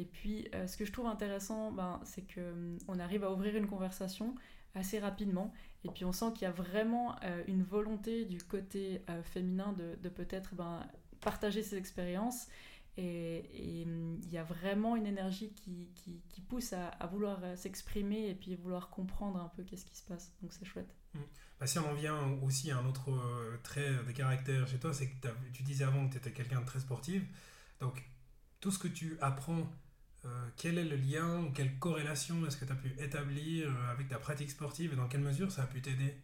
et 0.00 0.04
puis, 0.04 0.48
euh, 0.54 0.66
ce 0.66 0.76
que 0.76 0.84
je 0.84 0.92
trouve 0.92 1.06
intéressant, 1.06 1.72
ben, 1.72 2.00
c'est 2.04 2.24
qu'on 2.32 2.98
arrive 2.98 3.24
à 3.24 3.30
ouvrir 3.30 3.56
une 3.56 3.66
conversation 3.66 4.34
assez 4.74 4.98
rapidement. 4.98 5.52
Et 5.84 5.90
puis, 5.90 6.04
on 6.04 6.12
sent 6.12 6.32
qu'il 6.34 6.42
y 6.42 6.46
a 6.46 6.52
vraiment 6.52 7.16
euh, 7.22 7.42
une 7.48 7.62
volonté 7.62 8.24
du 8.24 8.38
côté 8.38 9.02
euh, 9.10 9.22
féminin 9.22 9.72
de, 9.72 9.96
de 10.02 10.08
peut-être 10.08 10.54
ben, 10.54 10.86
partager 11.20 11.62
ses 11.62 11.76
expériences. 11.76 12.48
Et, 12.96 13.84
hum, 13.86 14.20
il 14.22 14.30
y 14.30 14.38
a 14.38 14.42
vraiment 14.42 14.96
une 14.96 15.06
énergie 15.06 15.52
qui, 15.54 15.90
qui, 15.94 16.40
pousse 16.42 16.72
à, 16.72 17.06
vouloir 17.06 17.40
s'exprimer 17.56 18.28
et 18.28 18.34
puis 18.34 18.56
vouloir 18.56 18.90
comprendre 18.90 19.40
un 19.40 19.48
peu 19.48 19.62
qu'est-ce 19.62 19.86
qui 19.86 19.96
se 19.96 20.02
passe. 20.02 20.32
Donc, 20.42 20.52
c'est 20.52 20.64
chouette. 20.64 20.92
Mmh. 21.14 21.20
Bah, 21.60 21.66
si 21.66 21.78
on 21.78 21.88
en 21.88 21.94
vient 21.94 22.38
aussi 22.42 22.70
à 22.70 22.78
un 22.78 22.86
autre 22.86 23.10
trait 23.62 23.90
de 24.06 24.12
caractère 24.12 24.66
chez 24.66 24.78
toi, 24.78 24.92
c'est 24.92 25.08
que 25.08 25.28
tu 25.52 25.62
disais 25.62 25.84
avant 25.84 26.08
que 26.08 26.12
tu 26.12 26.18
étais 26.18 26.32
quelqu'un 26.32 26.60
de 26.60 26.66
très 26.66 26.80
sportif. 26.80 27.22
Donc, 27.80 28.04
tout 28.60 28.70
ce 28.70 28.78
que 28.78 28.88
tu 28.88 29.16
apprends, 29.20 29.66
euh, 30.26 30.48
quel 30.56 30.78
est 30.78 30.84
le 30.84 30.96
lien 30.96 31.40
ou 31.40 31.50
quelle 31.50 31.78
corrélation 31.78 32.46
est-ce 32.46 32.56
que 32.56 32.66
tu 32.66 32.72
as 32.72 32.76
pu 32.76 32.94
établir 32.98 33.68
euh, 33.68 33.92
avec 33.92 34.08
ta 34.08 34.18
pratique 34.18 34.50
sportive 34.50 34.92
et 34.92 34.96
dans 34.96 35.08
quelle 35.08 35.22
mesure 35.22 35.50
ça 35.50 35.62
a 35.62 35.66
pu 35.66 35.80
t'aider? 35.80 36.14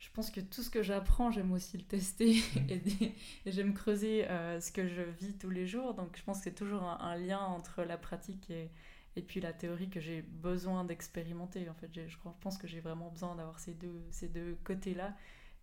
Je 0.00 0.08
pense 0.14 0.30
que 0.30 0.40
tout 0.40 0.62
ce 0.62 0.70
que 0.70 0.82
j'apprends, 0.82 1.30
j'aime 1.30 1.52
aussi 1.52 1.76
le 1.76 1.84
tester 1.84 2.42
mmh. 2.56 2.70
et, 2.70 3.14
j'aime 3.46 3.74
creuser 3.74 4.26
euh, 4.28 4.58
ce 4.58 4.72
que 4.72 4.88
je 4.88 5.02
vis 5.02 5.34
tous 5.34 5.50
les 5.50 5.66
jours. 5.66 5.94
Donc 5.94 6.16
je 6.16 6.22
pense 6.24 6.38
que 6.38 6.44
c'est 6.44 6.54
toujours 6.54 6.82
un, 6.82 7.16
lien 7.16 7.38
entre 7.38 7.82
la 7.84 7.98
pratique 7.98 8.50
et, 8.50 8.70
et 9.16 9.22
puis 9.22 9.40
la 9.40 9.52
théorie 9.52 9.90
que 9.90 10.00
j'ai 10.00 10.22
besoin 10.22 10.84
d'expérimenter. 10.84 11.68
En 11.68 11.74
fait, 11.74 11.90
je 11.94 12.16
pense 12.40 12.56
que 12.56 12.66
j'ai 12.66 12.80
vraiment 12.80 13.10
besoin 13.10 13.36
d'avoir 13.36 13.60
ces 13.60 13.74
deux, 13.74 14.02
ces 14.10 14.28
deux 14.28 14.56
côtés-là. 14.64 15.14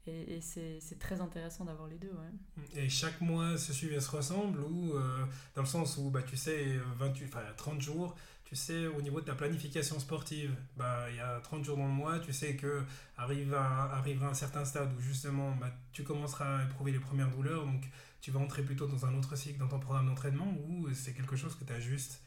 Et, 0.10 0.39
c'est 0.39 1.00
très 1.00 1.20
intéressant 1.20 1.65
d'avoir 1.65 1.89
les 1.89 1.98
deux. 1.98 2.12
Ouais. 2.12 2.82
Et 2.82 2.88
chaque 2.88 3.20
mois 3.20 3.58
se 3.58 3.74
suit 3.74 3.94
et 3.94 4.00
se 4.00 4.10
ressemble, 4.10 4.62
ou 4.62 4.94
euh, 4.94 5.25
dans 5.53 5.63
le 5.63 5.67
sens 5.67 5.98
où 5.98 6.10
bah, 6.10 6.22
tu 6.24 6.38
sais, 6.38 6.77
28, 6.98 7.36
30 7.58 7.82
jours, 7.82 8.15
tu 8.48 8.56
sais, 8.56 8.88
au 8.88 9.01
niveau 9.01 9.20
de 9.20 9.25
ta 9.25 9.36
planification 9.36 10.00
sportive, 10.00 10.56
bah, 10.77 11.10
il 11.10 11.18
y 11.18 11.20
a 11.20 11.38
30 11.42 11.66
jours 11.66 11.75
dans 11.75 11.86
le 11.88 11.92
mois, 11.92 12.18
tu 12.20 12.32
sais 12.32 12.56
que 12.56 12.82
à 13.18 13.27
un 13.27 14.34
certain 14.34 14.63
stade 14.63 14.89
où 14.98 15.01
justement 15.01 15.54
bah, 15.58 15.70
tu 15.92 16.04
commenceras 16.04 16.60
à 16.60 16.63
éprouver 16.63 16.94
les 16.94 17.00
premières 17.00 17.30
douleurs, 17.30 17.66
donc 17.66 17.84
tu 18.22 18.32
vas 18.32 18.39
entrer 18.39 18.63
plutôt 18.63 18.88
dans 18.88 19.06
un 19.06 19.13
autre 19.16 19.36
cycle 19.36 19.60
dans 19.60 19.68
ton 19.68 19.80
programme 19.80 20.06
d'entraînement, 20.08 20.56
ou 20.66 20.94
c'est 20.94 21.13
quelque 21.13 21.36
chose 21.36 21.56
que 21.56 21.66
tu 21.66 21.74
ajustes 21.74 22.22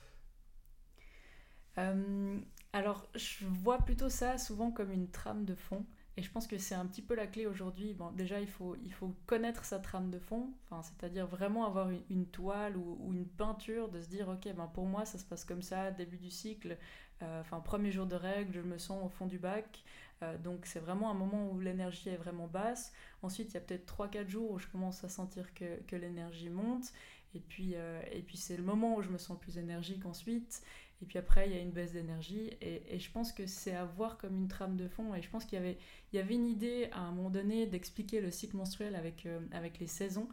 euh, 1.79 2.39
Alors, 2.75 3.09
je 3.15 3.47
vois 3.47 3.79
plutôt 3.79 4.11
ça 4.11 4.37
souvent 4.37 4.71
comme 4.71 4.93
une 4.93 5.09
trame 5.11 5.47
de 5.47 5.55
fond. 5.55 5.87
Et 6.21 6.23
je 6.23 6.31
pense 6.31 6.47
que 6.47 6.59
c'est 6.59 6.75
un 6.75 6.85
petit 6.85 7.01
peu 7.01 7.15
la 7.15 7.27
clé 7.27 7.47
aujourd'hui. 7.47 7.95
Bon, 7.95 8.11
déjà, 8.11 8.41
il 8.41 8.47
faut, 8.47 8.77
il 8.85 8.93
faut 8.93 9.17
connaître 9.25 9.65
sa 9.65 9.79
trame 9.79 10.11
de 10.11 10.19
fond, 10.19 10.51
enfin, 10.69 10.83
c'est-à-dire 10.83 11.27
vraiment 11.27 11.65
avoir 11.65 11.89
une, 12.11 12.27
toile 12.27 12.77
ou, 12.77 13.11
une 13.11 13.25
peinture, 13.25 13.89
de 13.89 14.03
se 14.03 14.09
dire, 14.11 14.29
ok, 14.29 14.55
ben 14.55 14.67
pour 14.67 14.85
moi, 14.85 15.07
ça 15.07 15.17
se 15.17 15.25
passe 15.25 15.47
comme 15.47 15.63
ça, 15.63 15.91
début 15.91 16.19
du 16.19 16.29
cycle, 16.29 16.77
euh, 17.23 17.41
enfin, 17.41 17.61
premier 17.61 17.91
jour 17.91 18.05
de 18.05 18.17
règle, 18.17 18.53
je 18.53 18.61
me 18.61 18.77
sens 18.77 19.03
au 19.03 19.09
fond 19.09 19.25
du 19.25 19.39
bac. 19.39 19.83
Euh, 20.23 20.37
donc, 20.37 20.67
c'est 20.67 20.81
vraiment 20.81 21.11
un 21.11 21.15
moment 21.15 21.49
où 21.51 21.59
l'énergie 21.59 22.11
est 22.11 22.19
vraiment 22.19 22.49
basse. 22.49 22.93
Ensuite, 23.23 23.53
il 23.53 23.55
y 23.55 23.57
a 23.57 23.61
peut-être 23.63 23.91
3-4 23.91 24.29
jours 24.29 24.51
où 24.51 24.59
je 24.59 24.67
commence 24.67 25.03
à 25.05 25.09
sentir 25.09 25.55
que, 25.55 25.81
que 25.87 25.97
l'énergie 25.97 26.51
monte. 26.51 26.93
Et 27.35 27.41
puis, 27.41 27.73
euh, 27.77 28.03
et 28.13 28.21
puis 28.21 28.37
c'est 28.37 28.59
le 28.59 28.63
moment 28.63 28.97
où 28.97 29.03
je 29.03 29.09
me 29.09 29.17
sens 29.17 29.39
plus 29.39 29.57
énergique 29.57 30.05
ensuite. 30.05 30.63
Et 31.03 31.07
puis 31.07 31.19
après, 31.19 31.49
il 31.49 31.55
y 31.55 31.59
a 31.59 31.61
une 31.61 31.71
baisse 31.71 31.93
d'énergie. 31.93 32.51
Et, 32.61 32.99
je 32.99 33.11
pense 33.11 33.33
que 33.33 33.47
c'est 33.47 33.75
à 33.75 33.85
voir 33.85 34.19
comme 34.19 34.37
une 34.37 34.49
trame 34.49 34.77
de 34.77 34.89
fond. 34.89 35.15
Et 35.15 35.23
je 35.23 35.31
pense 35.31 35.45
qu'il 35.45 35.59
y 35.59 35.63
avait, 35.63 35.79
il 36.13 36.17
y 36.17 36.19
avait 36.19 36.35
une 36.35 36.47
idée 36.47 36.89
à 36.93 37.01
un 37.01 37.13
moment 37.13 37.31
donné 37.31 37.67
d'expliquer 37.67 38.21
le 38.21 38.31
cycle 38.31 38.57
menstruel 38.57 38.95
avec, 38.95 39.27
euh, 39.27 39.41
avec 39.53 39.79
les 39.79 39.87
saisons. 39.87 40.29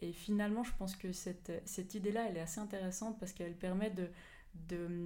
Et 0.00 0.12
finalement, 0.12 0.64
je 0.64 0.72
pense 0.78 0.96
que 0.96 1.12
cette, 1.12 1.52
cette 1.64 1.94
idée-là, 1.94 2.26
elle 2.28 2.36
est 2.36 2.40
assez 2.40 2.60
intéressante 2.60 3.18
parce 3.18 3.32
qu'elle 3.32 3.54
permet 3.54 3.90
de, 3.90 4.08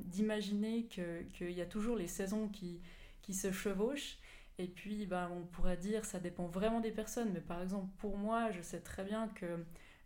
d'imaginer 0.05 0.85
qu'il 0.87 1.53
y 1.53 1.61
a 1.61 1.67
toujours 1.67 1.97
les 1.97 2.09
saisons 2.09 2.49
qui, 2.49 2.81
qui 3.23 3.35
se 3.35 3.53
chevauchent. 3.53 4.19
Et 4.59 4.67
puis, 4.67 5.07
ben, 5.07 5.31
on 5.35 5.45
pourrait 5.45 5.77
dire, 5.77 6.05
ça 6.05 6.19
dépend 6.19 6.47
vraiment 6.47 6.81
des 6.81 6.91
personnes. 6.91 7.31
Mais 7.33 7.41
par 7.41 7.63
exemple, 7.63 7.89
pour 7.99 8.17
moi, 8.17 8.51
je 8.53 8.63
sais 8.63 8.81
très 8.81 9.05
bien 9.05 9.29
que 9.29 9.65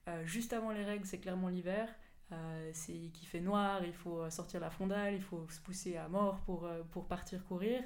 euh, 0.08 0.24
juste 0.24 0.52
avant 0.52 0.72
les 0.72 0.84
règles, 0.84 1.06
c'est 1.06 1.18
clairement 1.18 1.48
l'hiver. 1.48 1.88
Euh, 2.32 2.70
c'est 2.72 3.10
qu'il 3.12 3.26
fait 3.26 3.40
noir, 3.40 3.84
il 3.84 3.92
faut 3.92 4.28
sortir 4.30 4.60
la 4.60 4.70
fondale, 4.70 5.14
il 5.14 5.22
faut 5.22 5.46
se 5.48 5.60
pousser 5.60 5.96
à 5.96 6.08
mort 6.08 6.38
pour, 6.40 6.64
euh, 6.64 6.82
pour 6.90 7.06
partir 7.06 7.44
courir. 7.44 7.82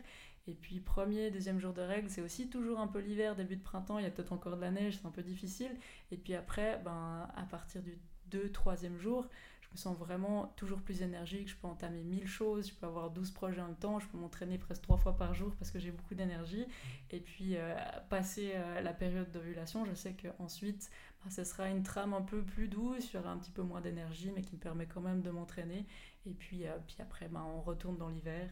Et 0.46 0.54
puis 0.54 0.80
premier, 0.80 1.30
deuxième 1.30 1.58
jour 1.58 1.72
de 1.72 1.80
règle, 1.80 2.10
c'est 2.10 2.20
aussi 2.20 2.50
toujours 2.50 2.78
un 2.78 2.86
peu 2.86 2.98
l'hiver, 2.98 3.34
début 3.34 3.56
de 3.56 3.62
printemps, 3.62 3.98
il 3.98 4.04
y 4.04 4.06
a 4.06 4.10
peut-être 4.10 4.32
encore 4.32 4.56
de 4.56 4.60
la 4.60 4.70
neige, 4.70 4.98
c'est 5.00 5.06
un 5.06 5.10
peu 5.10 5.22
difficile. 5.22 5.70
Et 6.10 6.18
puis 6.18 6.34
après, 6.34 6.80
ben, 6.84 7.28
à 7.34 7.44
partir 7.44 7.82
du 7.82 7.98
2 8.26 8.52
troisième 8.52 8.98
jour, 8.98 9.26
je 9.62 9.68
me 9.72 9.76
sens 9.78 9.96
vraiment 9.96 10.52
toujours 10.56 10.82
plus 10.82 11.00
énergique, 11.00 11.48
je 11.48 11.56
peux 11.56 11.66
entamer 11.66 12.02
mille 12.02 12.26
choses, 12.26 12.68
je 12.68 12.74
peux 12.74 12.84
avoir 12.86 13.10
12 13.10 13.30
projets 13.30 13.62
en 13.62 13.68
même 13.68 13.76
temps, 13.76 13.98
je 13.98 14.06
peux 14.08 14.18
m'entraîner 14.18 14.58
presque 14.58 14.82
trois 14.82 14.98
fois 14.98 15.16
par 15.16 15.32
jour 15.32 15.54
parce 15.58 15.70
que 15.70 15.78
j'ai 15.78 15.90
beaucoup 15.90 16.14
d'énergie. 16.14 16.66
Et 17.10 17.20
puis 17.20 17.56
euh, 17.56 17.74
passer 18.10 18.52
la 18.82 18.92
période 18.92 19.30
d'ovulation, 19.32 19.86
je 19.86 19.94
sais 19.94 20.14
qu'ensuite, 20.14 20.90
ce 21.30 21.44
sera 21.44 21.68
une 21.68 21.82
trame 21.82 22.14
un 22.14 22.22
peu 22.22 22.42
plus 22.42 22.68
douce, 22.68 23.14
aura 23.14 23.30
un 23.30 23.38
petit 23.38 23.50
peu 23.50 23.62
moins 23.62 23.80
d'énergie, 23.80 24.32
mais 24.34 24.42
qui 24.42 24.54
me 24.54 24.60
permet 24.60 24.86
quand 24.86 25.00
même 25.00 25.22
de 25.22 25.30
m'entraîner. 25.30 25.86
Et 26.26 26.32
puis, 26.32 26.66
euh, 26.66 26.76
puis 26.86 26.96
après, 26.98 27.28
ben, 27.28 27.42
on 27.42 27.60
retourne 27.60 27.96
dans 27.96 28.08
l'hiver. 28.08 28.50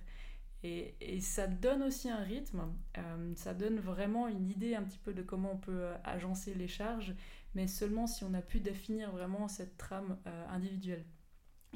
Et, 0.62 0.94
et, 1.00 1.20
ça 1.20 1.48
donne 1.48 1.82
aussi 1.82 2.08
un 2.08 2.22
rythme, 2.22 2.62
euh, 2.96 3.32
ça 3.34 3.52
donne 3.52 3.80
vraiment 3.80 4.28
une 4.28 4.48
idée 4.48 4.76
un 4.76 4.82
petit 4.84 4.98
peu 4.98 5.12
de 5.12 5.22
comment 5.22 5.54
on 5.54 5.56
peut 5.56 5.82
euh, 5.82 5.96
agencer 6.04 6.54
les 6.54 6.68
charges, 6.68 7.16
mais 7.54 7.66
seulement 7.66 8.06
si 8.06 8.22
on 8.22 8.32
a 8.32 8.42
pu 8.42 8.60
définir 8.60 9.10
vraiment 9.10 9.48
cette 9.48 9.76
trame 9.76 10.16
individuelle. 10.50 11.04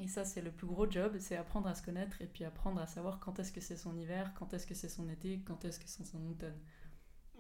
Et 0.01 0.07
ça, 0.07 0.25
c'est 0.25 0.41
le 0.41 0.53
plus 0.53 0.67
gros 0.67 0.89
job, 0.89 1.17
c'est 1.19 1.37
apprendre 1.37 1.67
à 1.69 1.75
se 1.75 1.83
connaître 1.83 2.23
et 2.23 2.27
puis 2.27 2.45
apprendre 2.45 2.81
à 2.81 2.87
savoir 2.87 3.19
quand 3.19 3.39
est-ce 3.41 3.51
que 3.51 3.61
c'est 3.61 3.77
son 3.77 3.97
hiver, 3.97 4.33
quand 4.35 4.55
est-ce 4.55 4.67
que 4.67 4.75
c'est 4.75 4.89
son 4.89 5.09
été, 5.09 5.41
quand 5.41 5.65
est-ce 5.65 5.81
que 5.81 5.89
c'est 5.89 6.05
son 6.05 6.25
automne 6.27 6.59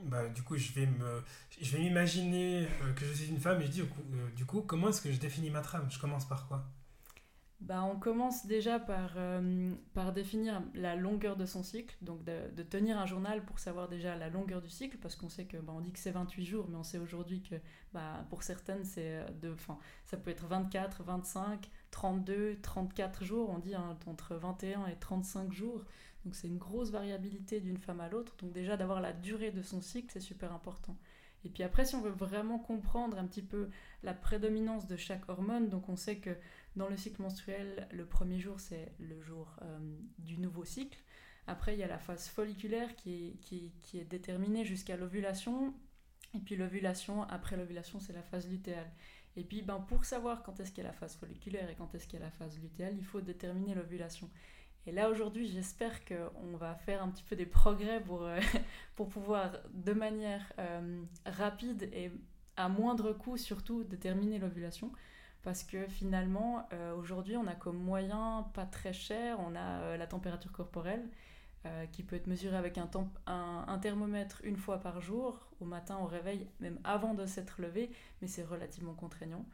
bah, 0.03 0.29
du 0.29 0.43
coup, 0.43 0.57
je 0.57 0.73
vais 0.73 0.87
me, 0.87 1.23
je 1.61 1.77
vais 1.77 1.83
m'imaginer 1.83 2.67
euh, 2.83 2.93
que 2.95 3.05
je 3.05 3.13
suis 3.13 3.29
une 3.31 3.41
femme 3.41 3.61
et 3.61 3.67
je 3.67 3.71
dis, 3.71 3.81
euh, 3.81 4.31
du 4.37 4.45
coup, 4.45 4.63
comment 4.63 4.89
est-ce 4.89 5.01
que 5.01 5.13
je 5.13 5.19
définis 5.19 5.51
ma 5.51 5.61
trame? 5.61 5.87
Je 5.91 5.99
commence 5.99 6.27
par 6.27 6.47
quoi? 6.49 6.65
Bah, 7.61 7.83
on 7.85 7.99
commence 7.99 8.45
déjà 8.45 8.79
par, 8.79 9.15
euh, 9.17 9.75
par 9.95 10.13
définir 10.13 10.63
la 10.75 10.95
longueur 10.95 11.37
de 11.37 11.47
son 11.47 11.63
cycle, 11.63 11.97
donc 12.03 12.23
de, 12.23 12.63
tenir 12.63 12.99
un 12.99 13.07
journal 13.07 13.43
pour 13.47 13.59
savoir 13.59 13.89
déjà 13.89 14.15
la 14.15 14.29
longueur 14.29 14.61
du 14.61 14.69
cycle, 14.69 14.99
parce 14.99 15.17
qu'on 15.17 15.31
sait 15.31 15.47
que, 15.47 15.57
bah, 15.57 15.73
on 15.75 15.81
dit 15.81 15.91
que 15.91 15.99
c'est 15.99 16.11
28 16.11 16.45
jours, 16.45 16.67
mais 16.69 16.77
on 16.77 16.83
sait 16.83 16.99
aujourd'hui 16.99 17.41
que 17.41 17.55
bah, 17.95 18.27
pour 18.29 18.43
certaines, 18.43 18.85
c'est 18.85 19.25
de, 19.41 19.55
fin, 19.55 19.79
ça 20.05 20.19
peut 20.19 20.31
être 20.31 20.47
24, 20.47 21.03
25, 21.03 21.71
32, 21.91 22.59
34 22.61 23.25
jours, 23.25 23.49
on 23.49 23.59
dit 23.59 23.75
hein, 23.75 23.97
entre 24.07 24.35
21 24.35 24.87
et 24.89 24.97
35 24.97 25.51
jours. 25.51 25.83
Donc 26.27 26.35
c'est 26.35 26.49
une 26.49 26.59
grosse 26.59 26.91
variabilité 26.91 27.61
d'une 27.61 27.79
femme 27.79 28.01
à 28.01 28.09
l'autre. 28.09 28.35
Donc 28.39 28.53
déjà 28.53 28.77
d'avoir 28.77 29.01
la 29.01 29.13
durée 29.13 29.53
de 29.53 29.63
son 29.63 29.81
cycle, 29.81 30.09
c'est 30.13 30.21
super 30.21 30.53
important. 30.53 30.99
Et 31.45 31.49
puis 31.49 31.63
après, 31.63 31.85
si 31.85 31.95
on 31.95 32.01
veut 32.01 32.11
vraiment 32.11 32.59
comprendre 32.59 33.17
un 33.17 33.27
petit 33.29 33.43
peu 33.43 33.71
la 34.03 34.13
prédominance 34.13 34.89
de 34.89 34.97
chaque 34.97 35.29
hormone, 35.29 35.69
donc 35.69 35.89
on 35.89 35.95
sait 35.95 36.17
que 36.17 36.37
dans 36.75 36.89
le 36.89 36.97
cycle 36.97 37.23
menstruel, 37.23 37.87
le 37.93 38.05
premier 38.05 38.41
jour, 38.41 38.59
c'est 38.59 38.93
le 38.99 39.23
jour 39.23 39.55
euh, 39.63 39.79
du 40.19 40.39
nouveau 40.39 40.65
cycle. 40.65 40.99
Après, 41.47 41.75
il 41.75 41.79
y 41.79 41.85
a 41.85 41.87
la 41.87 42.01
phase 42.01 42.27
folliculaire 42.27 42.97
qui 42.97 43.39
est, 43.95 44.05
déterminée 44.11 44.65
jusqu'à 44.65 44.97
l'ovulation. 44.97 45.73
Et 46.35 46.41
puis 46.41 46.57
l'ovulation, 46.57 47.23
après 47.23 47.57
l'ovulation, 47.57 48.01
c'est 48.01 48.13
la 48.13 48.25
phase 48.25 48.49
lutéale. 48.49 48.91
Et 49.37 49.45
puis 49.45 49.63
ben, 49.63 49.79
pour 49.79 50.05
savoir 50.05 50.43
quand 50.43 50.59
est-ce 50.59 50.73
qu'il 50.73 50.83
y 50.83 50.87
a 50.87 50.91
la 50.91 50.97
phase 50.97 51.15
folliculaire 51.15 51.71
et 51.71 51.77
quand 51.77 51.95
est-ce 51.95 52.09
qu'il 52.09 52.19
y 52.19 52.23
a 52.23 52.25
la 52.25 52.33
phase 52.33 52.59
lutéale, 52.59 52.97
il 52.99 53.05
faut 53.05 53.21
déterminer 53.21 53.77
l'ovulation. 53.77 54.29
Et 54.87 54.93
là 54.93 55.11
aujourd'hui, 55.11 55.49
j'espère 55.49 56.05
qu'on 56.05 56.57
va 56.57 56.77
faire 56.77 57.03
un 57.03 57.09
petit 57.09 57.25
peu 57.25 57.35
des 57.35 57.47
progrès 57.47 58.01
pour, 58.01 58.23
euh, 58.23 58.39
pour 58.95 59.09
pouvoir 59.09 59.51
de 59.75 59.93
manière 59.93 60.53
euh, 60.59 61.03
rapide 61.27 61.91
et 61.93 62.13
à 62.57 62.69
moindre 62.69 63.13
coût 63.13 63.37
surtout 63.37 63.83
déterminer 63.83 64.39
l'ovulation. 64.39 64.93
Parce 65.43 65.65
que 65.65 65.87
finalement, 65.87 66.69
euh, 66.73 66.95
aujourd'hui, 66.95 67.37
on 67.37 67.47
a 67.47 67.55
comme 67.55 67.79
moyen 67.79 68.49
pas 68.55 68.65
très 68.65 68.93
cher, 68.93 69.39
on 69.41 69.55
a 69.55 69.97
la 69.97 70.07
température 70.07 70.53
corporelle 70.53 71.05
qui 71.91 72.05
peut 72.05 72.15
être 72.15 72.29
mesurée 72.29 72.57
avec 72.57 72.79
un, 72.79 72.89
un, 73.27 73.65
un, 73.67 73.79
thermomètre 73.81 74.41
une 74.45 74.57
fois 74.57 74.79
par 74.79 75.01
jour, 75.01 75.49
au 75.59 75.65
matin 75.65 75.99
au 75.99 76.07
réveil, 76.07 76.47
même 76.61 76.79
avant 76.85 77.13
de 77.13 77.27
s'être 77.27 77.61
levé, 77.61 77.91
mais 78.23 78.29
c'est 78.29 78.45
relativement 78.45 78.95
contraignant. 78.95 79.45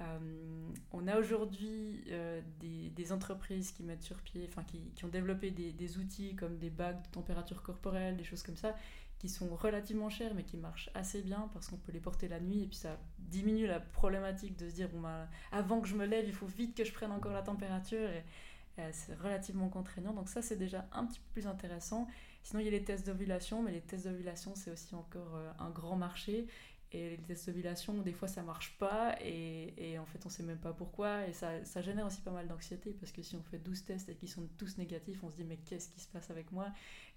Euh, 0.00 0.72
on 0.92 1.06
a 1.06 1.18
aujourd'hui 1.18 2.04
euh, 2.10 2.40
des, 2.60 3.12
entreprises 3.12 3.70
qui 3.70 3.82
mettent 3.82 4.02
sur 4.02 4.16
pied, 4.22 4.46
enfin 4.48 4.64
qui, 4.64 5.04
ont 5.04 5.08
développé 5.08 5.50
des, 5.50 5.98
outils 5.98 6.34
comme 6.34 6.58
des 6.58 6.70
bagues 6.70 7.00
de 7.02 7.08
température 7.08 7.62
corporelle, 7.62 8.16
des 8.16 8.24
choses 8.24 8.42
comme 8.42 8.56
ça, 8.56 8.74
qui 9.18 9.28
sont 9.28 9.54
relativement 9.54 10.08
chers 10.10 10.34
mais 10.34 10.44
qui 10.44 10.56
marchent 10.56 10.90
assez 10.94 11.22
bien 11.22 11.48
parce 11.52 11.68
qu'on 11.68 11.76
peut 11.76 11.92
les 11.92 12.00
porter 12.00 12.28
la 12.28 12.40
nuit 12.40 12.62
et 12.62 12.66
puis 12.66 12.76
ça 12.76 12.98
diminue 13.18 13.66
la 13.66 13.78
problématique 13.78 14.56
de 14.58 14.68
se 14.68 14.74
dire 14.74 14.88
bah, 14.94 15.28
avant 15.52 15.80
que 15.80 15.88
je 15.88 15.94
me 15.94 16.06
lève 16.06 16.26
il 16.26 16.34
faut 16.34 16.46
vite 16.46 16.76
que 16.76 16.84
je 16.84 16.92
prenne 16.92 17.12
encore 17.12 17.32
la 17.32 17.42
température 17.42 18.08
et, 18.10 18.24
c'est 18.90 19.14
relativement 19.14 19.68
contraignant 19.68 20.12
donc 20.12 20.28
ça 20.28 20.42
c'est 20.42 20.56
déjà 20.56 20.88
un 20.92 21.06
petit 21.06 21.20
peu 21.20 21.40
plus 21.40 21.46
intéressant. 21.46 22.08
Sinon 22.42 22.60
il 22.60 22.64
y 22.64 22.68
a 22.68 22.72
les 22.72 22.82
tests 22.82 23.06
d'ovulation 23.06 23.62
mais 23.62 23.70
les 23.70 23.80
tests 23.80 24.06
d'ovulation 24.08 24.56
c'est 24.56 24.72
aussi 24.72 24.96
encore 24.96 25.36
euh, 25.36 25.52
un 25.60 25.70
grand 25.70 25.94
marché 25.94 26.48
et 26.94 27.10
les 27.10 27.18
tests 27.18 27.46
d'ovulation, 27.46 27.94
des 27.94 28.12
fois 28.12 28.28
ça 28.28 28.42
marche 28.42 28.76
pas 28.78 29.16
et, 29.20 29.74
et, 29.76 29.98
en 29.98 30.06
fait 30.06 30.24
on 30.24 30.28
sait 30.28 30.44
même 30.44 30.58
pas 30.58 30.72
pourquoi 30.72 31.26
et 31.26 31.32
ça, 31.32 31.64
ça 31.64 31.82
génère 31.82 32.06
aussi 32.06 32.20
pas 32.20 32.30
mal 32.30 32.46
d'anxiété 32.46 32.92
parce 32.92 33.10
que 33.10 33.22
si 33.22 33.34
on 33.34 33.42
fait 33.42 33.58
12 33.58 33.84
tests 33.84 34.08
et 34.08 34.14
qu'ils 34.14 34.28
sont 34.28 34.48
tous 34.56 34.78
négatifs, 34.78 35.22
on 35.24 35.30
se 35.30 35.36
dit 35.36 35.44
mais 35.44 35.56
qu'est-ce 35.56 35.88
qui 35.88 36.00
se 36.00 36.08
passe 36.08 36.30
avec 36.30 36.52
moi? 36.52 36.68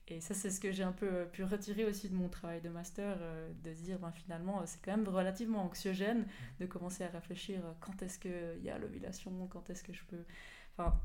Et 0.07 0.19
ça 0.19 0.33
c'est 0.33 0.49
ce 0.49 0.59
que 0.59 0.71
j'ai 0.71 0.83
un 0.83 0.93
peu 0.93 1.07
euh, 1.07 1.25
pu 1.25 1.43
retirer 1.43 1.85
aussi 1.85 2.09
de 2.09 2.15
mon 2.15 2.29
travail 2.29 2.61
de 2.61 2.69
master, 2.69 3.17
euh, 3.21 3.51
de 3.63 3.73
dire 3.73 3.99
ben, 3.99 4.11
finalement 4.11 4.65
c'est 4.65 4.81
quand 4.81 4.95
même 4.97 5.07
relativement 5.07 5.63
anxiogène 5.63 6.25
de 6.59 6.65
commencer 6.65 7.03
à 7.03 7.09
réfléchir 7.09 7.59
euh, 7.63 7.73
quand 7.79 8.01
est-ce 8.01 8.17
qu'il 8.17 8.63
y 8.63 8.69
a 8.69 8.77
l'ovulation, 8.79 9.47
quand 9.47 9.69
est-ce 9.69 9.83
que 9.83 9.93
je 9.93 10.03
peux... 10.05 10.23
Enfin, 10.77 10.99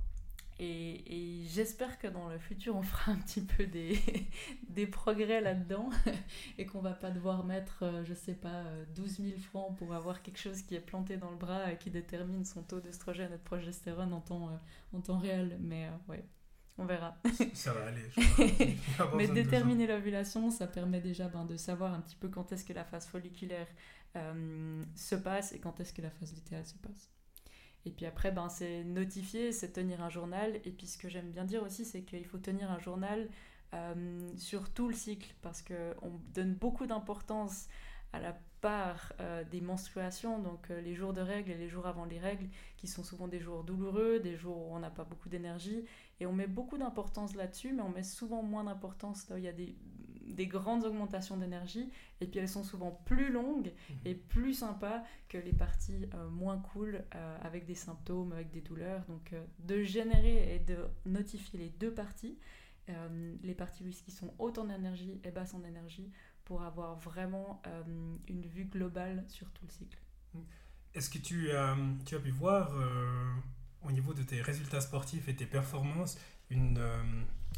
et, 0.59 1.45
j'espère 1.49 1.99
que 1.99 2.07
dans 2.07 2.29
le 2.29 2.39
futur, 2.39 2.77
on 2.77 2.83
fera 2.83 3.13
un 3.13 3.17
petit 3.17 3.41
peu 3.41 3.67
des, 3.67 3.99
des 4.69 4.87
progrès 4.87 5.41
là-dedans 5.41 5.91
et 6.59 6.67
qu'on 6.67 6.81
va 6.81 6.93
pas 6.93 7.11
devoir 7.11 7.45
mettre, 7.45 7.83
euh, 7.83 8.05
je 8.05 8.15
sais 8.15 8.35
pas, 8.35 8.65
12 8.95 9.21
euh, 9.21 9.25
000 9.31 9.41
francs 9.41 9.77
pour 9.77 9.95
avoir 9.95 10.23
quelque 10.23 10.39
chose 10.39 10.63
qui 10.63 10.75
est 10.75 10.81
planté 10.81 11.17
dans 11.17 11.31
le 11.31 11.37
bras 11.37 11.73
et 11.73 11.79
qui 11.79 11.91
détermine 11.91 12.45
son 12.45 12.63
taux 12.63 12.81
d'œstrogène 12.81 13.33
et 13.33 13.39
de 13.39 13.43
progestérone 13.43 14.13
en 14.13 14.21
temps, 14.21 14.51
euh, 14.51 14.97
en 14.97 15.01
temps 15.01 15.19
réel. 15.19 15.59
Mais 15.61 15.91
ouais, 16.09 16.25
on 16.79 16.85
verra. 16.85 17.17
Ça 17.55 17.73
va 17.73 17.87
aller. 17.87 18.77
Mais 19.17 19.27
déterminer 19.29 19.87
l'ovulation, 19.87 20.51
ça 20.51 20.67
permet 20.67 21.01
déjà 21.01 21.29
ben, 21.29 21.45
de 21.45 21.57
savoir 21.57 21.93
un 21.93 22.01
petit 22.01 22.17
peu 22.17 22.29
quand 22.29 22.53
est-ce 22.53 22.65
que 22.65 22.73
la 22.73 22.85
phase 22.85 23.07
folliculaire 23.07 23.67
se 24.95 25.15
passe 25.15 25.53
et 25.53 25.59
quand 25.59 25.81
est-ce 25.81 25.93
que 25.95 26.03
la 26.03 26.11
phase 26.11 26.35
lutéale 26.35 26.67
se 26.67 26.75
passe. 26.75 27.11
Et 27.85 27.91
puis 27.91 28.07
après, 28.07 28.31
ben, 28.31 28.49
c'est 28.49 28.85
notifier, 28.85 29.53
c'est 29.53 29.73
tenir 29.73 30.03
un 30.03 30.11
journal. 30.11 30.61
Et 30.65 30.71
puis 30.71 30.87
ce 30.87 30.99
que 30.99 31.09
j'aime 31.09 31.31
bien 31.31 31.45
dire 31.45 31.62
aussi, 31.62 31.85
c'est 31.85 32.03
qu'il 32.03 32.25
faut 32.25 32.39
tenir 32.39 32.71
un 32.71 32.79
journal 32.79 33.29
euh, 33.75 34.19
sur 34.37 34.71
tout 34.71 34.89
le 34.89 34.95
cycle, 34.95 35.35
parce 35.43 35.62
qu'on 35.62 36.21
donne 36.35 36.55
beaucoup 36.55 36.87
d'importance 36.87 37.69
à 38.12 38.21
la 38.21 38.39
part 38.61 39.12
euh, 39.21 39.43
des 39.45 39.61
menstruations, 39.61 40.39
donc 40.39 40.71
euh, 40.71 40.81
les 40.83 40.95
jours 40.95 41.12
de 41.12 41.23
règles 41.23 41.51
et 41.51 41.57
les 41.57 41.69
jours 41.69 41.87
avant 41.87 42.05
les 42.05 42.19
règles, 42.19 42.49
qui 42.77 42.87
sont 42.87 43.03
souvent 43.03 43.27
des 43.27 43.41
jours 43.41 43.65
douloureux, 43.65 44.21
des 44.21 44.37
jours 44.37 44.59
où 44.59 44.75
on 44.75 44.79
n'a 44.79 44.91
pas 44.91 45.05
beaucoup 45.05 45.29
d'énergie. 45.29 45.85
Et 46.21 46.27
on 46.27 46.33
met 46.33 46.47
beaucoup 46.47 46.79
d'importance 46.79 47.35
là-dessus, 47.35 47.73
mais 47.73 47.83
on 47.83 47.89
met 47.89 48.05
souvent 48.05 48.43
moins 48.43 48.65
d'importance 48.65 49.29
là 49.29 49.37
où 49.37 49.39
il 49.39 49.45
y 49.45 49.49
a 49.49 49.53
des 49.53 49.75
des 50.29 50.47
grandes 50.47 50.85
augmentations 50.85 51.37
d'énergie 51.37 51.91
et 52.21 52.26
puis 52.26 52.38
elles 52.38 52.49
sont 52.49 52.64
souvent 52.64 52.91
plus 53.05 53.31
longues 53.31 53.73
mhm. 53.91 53.97
et 54.05 54.14
plus 54.14 54.55
sympas 54.55 55.02
que 55.29 55.38
les 55.38 55.52
parties 55.52 56.07
euh, 56.14 56.29
moins 56.29 56.59
cool 56.59 57.05
euh, 57.14 57.38
avec 57.42 57.66
des 57.66 57.75
symptômes, 57.75 58.33
avec 58.33 58.51
des 58.51 58.61
douleurs. 58.61 59.05
Donc 59.07 59.33
euh, 59.33 59.44
de 59.61 59.83
générer 59.83 60.55
et 60.55 60.59
de 60.59 60.79
notifier 61.07 61.59
les 61.59 61.70
deux 61.70 61.92
parties, 61.92 62.38
les 63.42 63.55
parties 63.55 63.88
qui 64.05 64.11
sont 64.11 64.35
hautes 64.38 64.59
en 64.59 64.68
énergie 64.68 65.20
et 65.25 65.31
basses 65.31 65.55
en 65.55 65.62
énergie 65.64 66.11
pour 66.44 66.62
avoir 66.62 66.97
vraiment 66.97 67.62
une 68.27 68.44
vue 68.44 68.64
globale 68.64 69.25
sur 69.29 69.51
tout 69.53 69.64
le 69.64 69.70
cycle. 69.70 69.99
Est-ce 70.92 71.09
que 71.09 71.18
tu, 71.18 71.51
tu 72.05 72.16
as 72.16 72.18
pu 72.18 72.31
voir 72.31 72.75
au 73.83 73.92
niveau 73.92 74.12
de 74.12 74.23
tes 74.25 74.42
résultats 74.42 74.81
sportifs 74.81 75.29
et 75.29 75.37
tes 75.37 75.47
performances 75.47 76.18
une 76.51 76.79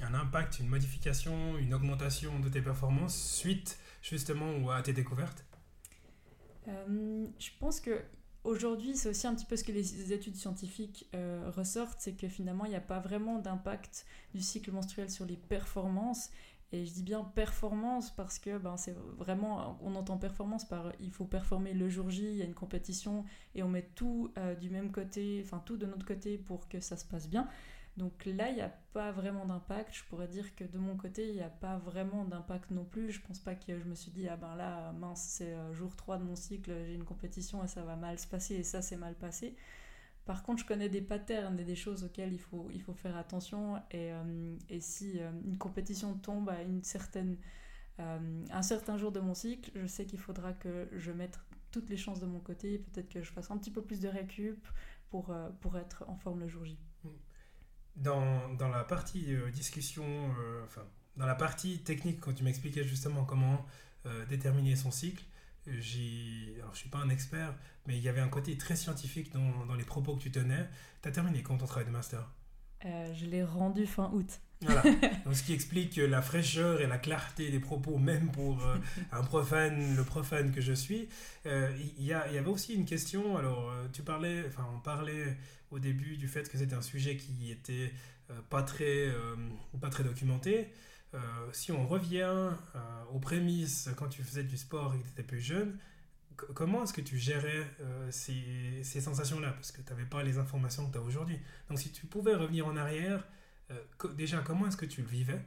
un 0.03 0.15
impact, 0.15 0.59
une 0.61 0.69
modification, 0.69 1.57
une 1.59 1.75
augmentation 1.75 2.39
de 2.41 2.49
tes 2.49 2.61
performances 2.61 3.17
suite 3.17 3.79
justement 4.03 4.71
à 4.71 4.83
tes 4.83 4.93
découvertes 4.93 5.45
euh, 6.69 7.27
Je 7.39 7.51
pense 7.59 7.81
que 7.81 8.03
aujourd'hui, 8.45 8.97
c'est 8.97 9.09
aussi 9.09 9.27
un 9.27 9.35
petit 9.35 9.47
peu 9.47 9.57
ce 9.57 9.65
que 9.65 9.73
les 9.73 10.13
études 10.13 10.37
scientifiques 10.37 11.09
euh, 11.15 11.51
ressortent, 11.55 12.01
c'est 12.01 12.15
que 12.15 12.29
finalement, 12.29 12.67
il 12.67 12.71
n'y 12.71 12.77
a 12.77 12.81
pas 12.81 13.01
vraiment 13.01 13.39
d'impact 13.39 14.07
du 14.35 14.41
cycle 14.41 14.71
menstruel 14.71 15.11
sur 15.11 15.25
les 15.25 15.37
performances. 15.37 16.31
Et 16.73 16.87
je 16.87 16.93
dis 16.93 17.05
bien 17.05 17.23
performance 17.23 18.11
parce 18.11 18.41
que 18.41 18.59
ben, 18.59 18.77
c'est 18.77 18.97
vraiment, 19.17 19.79
on 19.81 19.95
entend 19.95 20.19
performance 20.19 20.65
par 20.65 20.93
il 20.99 21.13
faut 21.13 21.25
performer 21.25 21.73
le 21.73 21.89
jour 21.89 22.11
J, 22.11 22.25
il 22.25 22.37
y 22.37 22.43
a 22.43 22.45
une 22.45 22.55
compétition 22.55 23.25
et 23.55 23.63
on 23.63 23.69
met 23.69 23.89
tout 23.95 24.33
euh, 24.39 24.57
du 24.57 24.71
même 24.71 24.91
côté, 24.91 25.41
enfin 25.45 25.63
tout 25.65 25.77
de 25.77 25.87
notre 25.87 26.05
côté 26.05 26.37
pour 26.37 26.69
que 26.69 26.81
ça 26.81 26.97
se 26.97 27.05
passe 27.05 27.29
bien. 27.29 27.49
Donc 27.97 28.25
là, 28.27 28.49
il 28.49 28.57
n'y 28.57 28.61
a 28.61 28.73
pas 28.93 29.13
vraiment 29.13 29.47
d'impact. 29.47 29.95
Je 29.95 30.05
pourrais 30.05 30.27
dire 30.27 30.55
que 30.57 30.65
de 30.65 30.79
mon 30.79 30.97
côté, 30.97 31.29
il 31.29 31.35
n'y 31.35 31.43
a 31.43 31.49
pas 31.49 31.79
vraiment 31.79 32.25
d'impact 32.25 32.71
non 32.73 32.85
plus. 32.85 33.13
Je 33.13 33.21
pense 33.21 33.39
pas 33.39 33.55
que 33.55 33.79
je 33.79 33.85
me 33.85 33.95
suis 33.95 34.11
dit, 34.11 34.27
ah 34.29 34.37
ben 34.37 34.57
là, 34.57 34.93
mince, 34.93 35.23
c'est 35.23 35.53
euh, 35.53 35.73
jour 35.73 35.95
3 35.95 36.19
de 36.19 36.25
mon 36.25 36.35
cycle, 36.35 36.73
j'ai 36.87 36.95
une 36.95 37.05
compétition 37.05 37.63
et 37.63 37.69
ça 37.69 37.83
va 37.83 37.95
mal 37.95 38.19
se 38.19 38.27
passer 38.27 38.57
et 38.57 38.65
ça, 38.65 38.83
c'est 38.83 38.97
mal 38.97 39.15
passé. 39.15 39.57
Par 40.25 40.43
contre, 40.43 40.63
je 40.63 40.67
connais 40.67 40.89
des 40.89 41.03
patterns 41.03 41.59
et 41.61 41.65
des 41.65 41.77
choses 41.77 42.03
auxquelles 42.05 42.33
il 42.33 42.41
faut, 42.41 42.69
il 42.73 42.83
faire 42.95 43.17
attention. 43.17 43.77
Et, 43.93 44.13
euh, 44.13 44.57
et 44.71 44.81
si 44.81 45.21
euh, 45.21 45.31
une 45.45 45.59
compétition 45.59 46.15
tombe 46.15 46.49
à 46.49 46.63
une 46.63 46.83
certaine, 46.83 47.37
un 47.99 48.63
certain 48.63 48.97
jour 48.97 49.13
de 49.13 49.21
mon 49.21 49.35
cycle, 49.35 49.71
je 49.77 49.87
sais 49.87 50.05
qu'il 50.05 50.19
faudra 50.19 50.53
que 50.53 50.89
je 50.91 51.13
mette 51.13 51.39
toutes 51.71 51.89
les 51.89 51.97
chances 51.97 52.19
de 52.19 52.27
mon 52.27 52.41
côté. 52.41 52.79
Peut-être 52.79 53.09
que 53.09 53.23
je 53.23 53.31
fasse 53.31 53.53
un 53.53 53.59
petit 53.59 53.71
peu 53.71 53.83
plus 53.83 54.01
de 54.01 54.09
récup 54.09 54.67
pour 55.11 55.77
être 55.77 56.05
en 56.09 56.17
forme 56.17 56.41
le 56.41 56.49
jour 56.49 56.65
J. 56.65 56.77
Dans, 57.97 58.53
dans 58.55 58.69
la 58.69 58.83
partie 58.83 59.35
euh, 59.35 59.51
discussion, 59.51 60.05
euh, 60.05 60.65
enfin, 60.65 60.83
dans 61.17 61.27
la 61.27 61.37
partie 61.37 61.79
technique, 61.79 62.21
quand 62.21 62.33
tu 62.33 62.43
m'expliquais 62.43 62.83
justement 62.83 63.25
comment 63.25 63.65
euh, 64.07 64.27
déterminer 64.27 64.75
son 64.75 64.91
cycle, 64.91 65.25
j'ai, 65.67 66.57
alors 66.59 66.75
je 66.75 66.81
suis 66.81 66.89
pas 66.89 66.99
un 66.99 67.09
expert, 67.09 67.55
mais 67.87 67.97
il 67.97 68.03
y 68.03 68.09
avait 68.09 68.21
un 68.21 68.29
côté 68.29 68.59
très 68.59 68.75
scientifique 68.75 69.33
dans, 69.33 69.65
dans 69.67 69.75
les 69.75 69.85
propos 69.85 70.17
que 70.17 70.23
tu 70.23 70.33
tenais. 70.33 70.69
Tu 71.03 71.09
as 71.09 71.13
terminé 71.13 71.43
quand 71.43 71.57
ton 71.57 71.67
travail 71.67 71.87
de 71.87 71.93
master? 71.93 72.29
Je 72.83 73.25
l'ai 73.25 73.43
rendu 73.43 73.87
fin 73.87 74.11
août. 74.13 74.41
Voilà. 74.61 74.83
Donc, 75.25 75.35
ce 75.35 75.43
qui 75.43 75.55
explique 75.55 75.97
la 75.97 76.21
fraîcheur 76.21 76.83
et 76.83 76.87
la 76.87 76.99
clarté 76.99 77.51
des 77.51 77.61
propos, 77.61 77.97
même 77.97 78.31
pour 78.31 78.63
un 79.11 79.23
profane, 79.23 79.97
le 79.97 80.05
profane 80.05 80.53
que 80.53 80.61
je 80.61 80.75
suis. 80.75 81.09
Il 81.47 81.95
y, 81.99 82.09
y, 82.09 82.13
avait 82.13 82.47
aussi 82.47 82.75
une 82.75 82.85
question. 82.85 83.39
Alors, 83.39 83.73
tu 83.95 84.03
parlais, 84.03 84.45
enfin, 84.47 84.69
on 84.75 84.81
parlait 84.81 85.39
au 85.75 85.81
début 85.81 86.17
du 86.17 86.29
fait 86.29 86.49
que 86.49 86.57
c'était 86.57 86.77
un 86.77 86.83
sujet 86.83 87.17
qui 87.17 87.51
était 87.51 87.93
euh, 88.31 88.41
pas, 88.49 88.63
très, 88.63 89.09
euh, 89.09 89.37
pas 89.81 89.91
très 89.91 90.05
documenté. 90.05 90.69
Euh, 91.15 91.19
si 91.53 91.73
on 91.73 91.87
revient 91.87 92.51
aux 93.13 93.19
prémices 93.19 93.91
quand 93.97 94.09
tu 94.09 94.23
faisais 94.23 94.45
du 94.45 94.57
sport 94.57 94.95
et 94.95 94.99
que 94.99 95.05
tu 95.05 95.11
étais 95.11 95.23
plus 95.23 95.41
jeune, 95.41 95.79
comment 96.37 96.83
est-ce 96.83 96.93
que 96.93 97.01
tu 97.01 97.19
gérais 97.19 97.65
ces, 98.11 98.83
ces 98.83 99.01
sensations-là? 99.01 99.53
Parce 99.53 99.71
que 99.71 99.81
tu 99.81 99.91
n'avais 99.91 100.07
pas 100.07 100.25
les 100.25 100.39
informations 100.39 100.87
que 100.87 100.93
tu 100.93 100.99
as 100.99 101.03
aujourd'hui. 101.03 101.39
Donc 101.69 101.79
si 101.79 101.93
tu 101.93 102.07
pouvais 102.07 102.35
revenir 102.35 102.67
en 102.67 102.77
arrière, 102.77 103.25
déjà, 104.17 104.41
comment 104.41 104.67
est-ce 104.67 104.77
que 104.77 104.87
tu 104.87 105.03
le 105.03 105.09
vivais? 105.09 105.41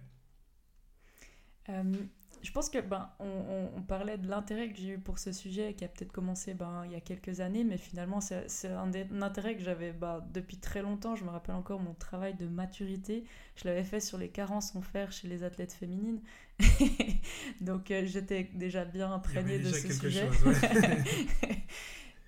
Je 2.42 2.52
pense 2.52 2.70
que 2.70 2.80
ben, 2.80 3.10
on, 3.20 3.82
parlait 3.88 4.18
de 4.18 4.28
l'intérêt 4.28 4.70
que 4.70 4.78
j'ai 4.78 4.90
eu 4.90 4.98
pour 4.98 5.20
ce 5.20 5.32
sujet 5.32 5.74
qui 5.74 5.86
a 5.86 5.88
peut-être 5.88 6.12
commencé 6.12 6.54
ben, 6.54 6.84
il 6.86 6.92
y 6.92 6.96
a 6.96 7.00
quelques 7.00 7.40
années, 7.40 7.64
mais 7.64 7.78
finalement 7.78 8.20
c'est 8.22 8.68
un, 8.68 8.92
intérêt 9.22 9.56
que 9.56 9.64
j'avais 9.64 9.94
ben, 9.94 10.24
depuis 10.34 10.58
très 10.58 10.82
longtemps. 10.82 11.16
Je 11.16 11.24
me 11.24 11.30
rappelle 11.30 11.56
encore 11.56 11.80
mon 11.80 11.94
travail 11.94 12.36
de 12.36 12.48
maturité. 12.48 13.24
Je 13.56 13.68
l'avais 13.68 13.84
fait 13.84 14.00
sur 14.00 14.18
les 14.18 14.30
carences 14.30 14.76
en 14.76 14.82
fer 14.82 15.12
chez 15.12 15.28
les 15.28 15.44
athlètes 15.44 15.74
féminines. 15.74 16.22
Donc 17.62 17.92
euh, 17.92 18.04
j'étais 18.06 18.50
déjà 18.54 18.86
bien 18.86 19.12
imprégnée 19.12 19.60
de 19.60 19.70
ce 19.70 19.94
sujet. 19.94 20.28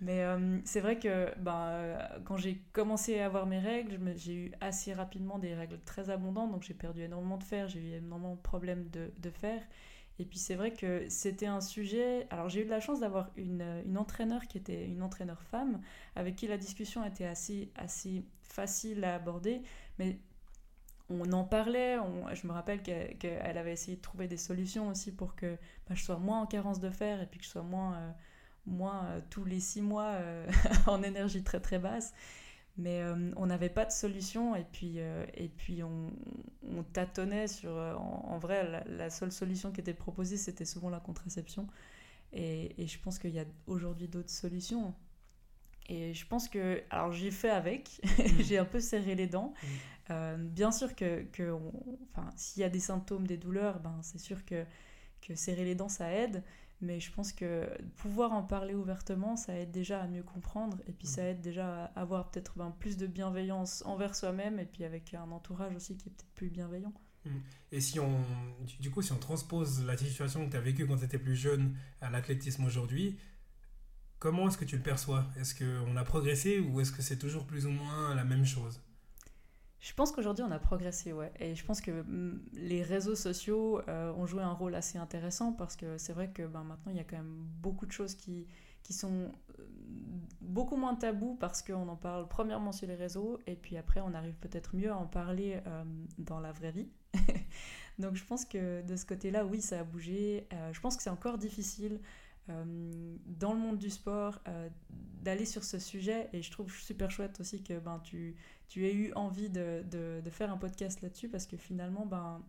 Mais 0.01 0.23
euh, 0.23 0.59
c'est 0.63 0.79
vrai 0.79 0.97
que 0.97 1.27
ben, 1.39 1.57
euh, 1.57 1.97
quand 2.23 2.37
j'ai 2.37 2.61
commencé 2.71 3.19
à 3.19 3.25
avoir 3.25 3.45
mes 3.45 3.59
règles, 3.59 3.99
j'ai 4.15 4.33
eu 4.33 4.51
assez 4.61 4.93
rapidement 4.93 5.39
des 5.39 5.53
règles 5.53 5.79
très 5.83 6.09
abondantes, 6.09 6.51
donc 6.51 6.63
j'ai 6.63 6.73
perdu 6.73 7.01
énormément 7.01 7.37
de 7.37 7.43
fer, 7.43 7.67
j'ai 7.67 7.79
eu 7.79 7.93
énormément 7.95 8.35
de 8.35 8.41
problèmes 8.41 8.87
de, 8.89 9.11
de 9.17 9.29
fer. 9.29 9.61
Et 10.19 10.25
puis 10.25 10.37
c'est 10.37 10.55
vrai 10.55 10.71
que 10.73 11.07
c'était 11.09 11.47
un 11.47 11.61
sujet. 11.61 12.27
Alors 12.29 12.49
j'ai 12.49 12.65
eu 12.65 12.67
la 12.67 12.79
chance 12.79 12.99
d'avoir 12.99 13.31
une, 13.37 13.81
une 13.85 13.97
entraîneur 13.97 14.47
qui 14.47 14.57
était 14.57 14.85
une 14.85 15.01
entraîneur 15.01 15.41
femme, 15.41 15.81
avec 16.15 16.35
qui 16.35 16.47
la 16.47 16.57
discussion 16.57 17.05
était 17.05 17.25
assez, 17.25 17.71
assez 17.75 18.25
facile 18.41 19.03
à 19.05 19.15
aborder. 19.15 19.61
Mais 19.97 20.19
on 21.09 21.31
en 21.33 21.43
parlait. 21.43 21.97
je 22.33 22.47
me 22.47 22.51
rappelle 22.51 22.81
qu'elle 22.81 23.57
avait 23.57 23.73
essayé 23.73 23.97
de 23.97 24.01
trouver 24.01 24.27
des 24.27 24.37
solutions 24.37 24.89
aussi 24.89 25.11
pour 25.11 25.35
que 25.35 25.57
bah, 25.87 25.95
je 25.95 26.03
sois 26.03 26.17
moins 26.19 26.41
en 26.41 26.45
carence 26.45 26.79
de 26.79 26.89
fer 26.89 27.21
et 27.21 27.25
puis 27.25 27.39
que 27.39 27.45
je 27.45 27.49
sois 27.49 27.63
moins, 27.63 27.95
euh, 27.95 28.11
moins 28.65 29.05
euh, 29.05 29.21
tous 29.29 29.43
les 29.43 29.59
six 29.59 29.81
mois 29.81 30.11
euh, 30.11 30.47
en 30.87 31.01
énergie 31.01 31.43
très 31.43 31.59
très 31.59 31.79
basse. 31.79 32.13
Mais 32.79 33.03
on 33.35 33.45
n'avait 33.45 33.69
pas 33.69 33.83
de 33.83 33.91
solution 33.91 34.55
et 34.55 34.63
puis, 34.63 34.99
et 34.99 35.49
puis 35.49 35.83
on, 35.83 36.11
tâtonnait 36.93 37.49
sur... 37.49 37.71
En, 37.71 38.37
vrai, 38.39 38.85
la, 38.87 39.09
seule 39.09 39.33
solution 39.33 39.71
qui 39.73 39.81
était 39.81 39.93
proposée, 39.93 40.37
c'était 40.37 40.63
souvent 40.63 40.89
la 40.89 41.01
contraception. 41.01 41.67
Et, 42.31 42.81
et 42.81 42.87
je 42.87 42.97
pense 42.97 43.19
qu'il 43.19 43.31
y 43.31 43.39
a 43.39 43.45
aujourd'hui 43.67 44.07
d'autres 44.07 44.29
solutions. 44.29 44.93
Et 45.89 46.13
je 46.13 46.25
pense 46.27 46.47
que, 46.47 46.83
alors 46.91 47.11
j'ai 47.11 47.31
fait 47.31 47.49
avec, 47.49 47.99
mm. 48.19 48.41
j'ai 48.41 48.59
un 48.59 48.65
peu 48.65 48.79
serré 48.79 49.15
les 49.15 49.27
dents. 49.27 49.53
Mm. 49.61 49.67
Euh, 50.11 50.37
bien 50.37 50.71
sûr 50.71 50.95
que, 50.95 51.23
que 51.33 51.55
enfin, 52.11 52.29
s'il 52.35 52.61
y 52.61 52.63
a 52.63 52.69
des 52.69 52.79
symptômes, 52.79 53.27
des 53.27 53.37
douleurs, 53.37 53.79
ben, 53.79 53.99
c'est 54.03 54.19
sûr 54.19 54.45
que, 54.45 54.65
que 55.21 55.35
serrer 55.35 55.65
les 55.65 55.75
dents, 55.75 55.89
ça 55.89 56.11
aide. 56.11 56.43
Mais 56.81 56.99
je 56.99 57.11
pense 57.11 57.33
que 57.33 57.69
pouvoir 57.97 58.31
en 58.31 58.43
parler 58.43 58.73
ouvertement, 58.73 59.35
ça 59.35 59.53
aide 59.57 59.71
déjà 59.71 60.01
à 60.01 60.07
mieux 60.07 60.23
comprendre. 60.23 60.77
Et 60.87 60.93
puis 60.93 61.07
ça 61.07 61.23
mm. 61.23 61.25
aide 61.25 61.41
déjà 61.41 61.85
à 61.85 61.99
avoir 61.99 62.31
peut-être 62.31 62.53
ben, 62.57 62.71
plus 62.79 62.97
de 62.97 63.07
bienveillance 63.07 63.83
envers 63.85 64.15
soi-même 64.15 64.59
et 64.59 64.65
puis 64.65 64.85
avec 64.85 65.13
un 65.13 65.29
entourage 65.31 65.75
aussi 65.75 65.97
qui 65.97 66.07
est 66.07 66.11
peut-être 66.11 66.33
plus 66.35 66.49
bienveillant. 66.49 66.93
Et 67.71 67.81
si 67.81 67.99
on, 67.99 68.23
du 68.79 68.89
coup, 68.89 69.01
si 69.01 69.11
on 69.11 69.17
transpose 69.17 69.85
la 69.85 69.97
situation 69.97 70.45
que 70.45 70.51
tu 70.51 70.57
as 70.57 70.61
vécue 70.61 70.87
quand 70.87 70.97
tu 70.97 71.05
étais 71.05 71.19
plus 71.19 71.35
jeune 71.35 71.75
à 72.01 72.09
l'athlétisme 72.09 72.63
aujourd'hui, 72.65 73.19
comment 74.19 74.47
est-ce 74.47 74.57
que 74.57 74.65
tu 74.65 74.77
le 74.77 74.81
perçois? 74.81 75.25
Est-ce 75.37 75.53
qu'on 75.53 75.95
a 75.95 76.03
progressé 76.03 76.59
ou 76.59 76.81
est-ce 76.81 76.91
que 76.91 77.01
c'est 77.01 77.17
toujours 77.17 77.45
plus 77.45 77.65
ou 77.65 77.71
moins 77.71 78.15
la 78.15 78.23
même 78.23 78.45
chose? 78.45 78.81
Je 79.79 79.93
pense 79.93 80.11
qu'aujourd'hui, 80.11 80.43
on 80.43 80.51
a 80.51 80.59
progressé, 80.59 81.13
ouais. 81.13 81.31
Et 81.39 81.55
je 81.55 81.65
pense 81.65 81.79
que 81.79 82.01
mm, 82.01 82.41
les 82.53 82.83
réseaux 82.83 83.15
sociaux 83.15 83.81
euh, 83.87 84.11
ont 84.13 84.25
joué 84.25 84.43
un 84.43 84.51
rôle 84.51 84.75
assez 84.75 84.97
intéressant 84.97 85.53
parce 85.53 85.75
que 85.75 85.97
c'est 85.97 86.13
vrai 86.13 86.29
que 86.29 86.45
ben, 86.45 86.63
maintenant, 86.63 86.91
il 86.91 86.97
y 86.97 87.01
a 87.01 87.05
quand 87.05 87.17
même 87.17 87.45
beaucoup 87.61 87.85
de 87.85 87.91
choses 87.91 88.15
qui, 88.15 88.45
qui 88.83 88.91
sont 88.91 89.31
euh, 89.59 89.63
beaucoup 90.41 90.75
moins 90.75 90.95
tabous 90.95 91.37
parce 91.39 91.61
qu'on 91.61 91.87
en 91.87 91.95
parle 91.95 92.27
premièrement 92.27 92.73
sur 92.73 92.87
les 92.87 92.95
réseaux 92.95 93.39
et 93.47 93.55
puis 93.55 93.77
après, 93.77 94.01
on 94.01 94.13
arrive 94.13 94.35
peut-être 94.35 94.75
mieux 94.75 94.91
à 94.91 94.97
en 94.97 95.07
parler 95.07 95.61
euh, 95.65 95.83
dans 96.17 96.41
la 96.41 96.51
vraie 96.51 96.71
vie. 96.71 96.89
Donc, 97.99 98.15
je 98.15 98.25
pense 98.25 98.43
que 98.43 98.81
de 98.81 98.95
ce 98.97 99.05
côté-là, 99.05 99.45
oui, 99.45 99.61
ça 99.61 99.79
a 99.79 99.83
bougé. 99.83 100.47
je 100.71 100.79
pense 100.79 100.95
que 100.95 101.03
c'est 101.03 101.09
encore 101.09 101.37
difficile. 101.37 101.99
Dans 102.49 103.53
le 103.53 103.59
monde 103.59 103.77
du 103.77 103.89
sport, 103.89 104.39
d'aller 105.21 105.45
sur 105.45 105.63
ce 105.63 105.79
sujet. 105.79 106.29
Et 106.33 106.41
je 106.41 106.51
trouve 106.51 106.73
super 106.73 107.11
chouette 107.11 107.39
aussi 107.39 107.63
que 107.63 107.79
ben, 107.79 107.99
tu, 108.03 108.35
tu 108.67 108.85
aies 108.87 108.93
eu 108.93 109.13
envie 109.13 109.49
de, 109.49 109.83
de, 109.89 110.29
faire 110.29 110.51
un 110.51 110.57
podcast 110.57 111.01
là-dessus 111.01 111.29
parce 111.29 111.45
que 111.45 111.57
finalement, 111.57 112.05
ben, 112.05 112.43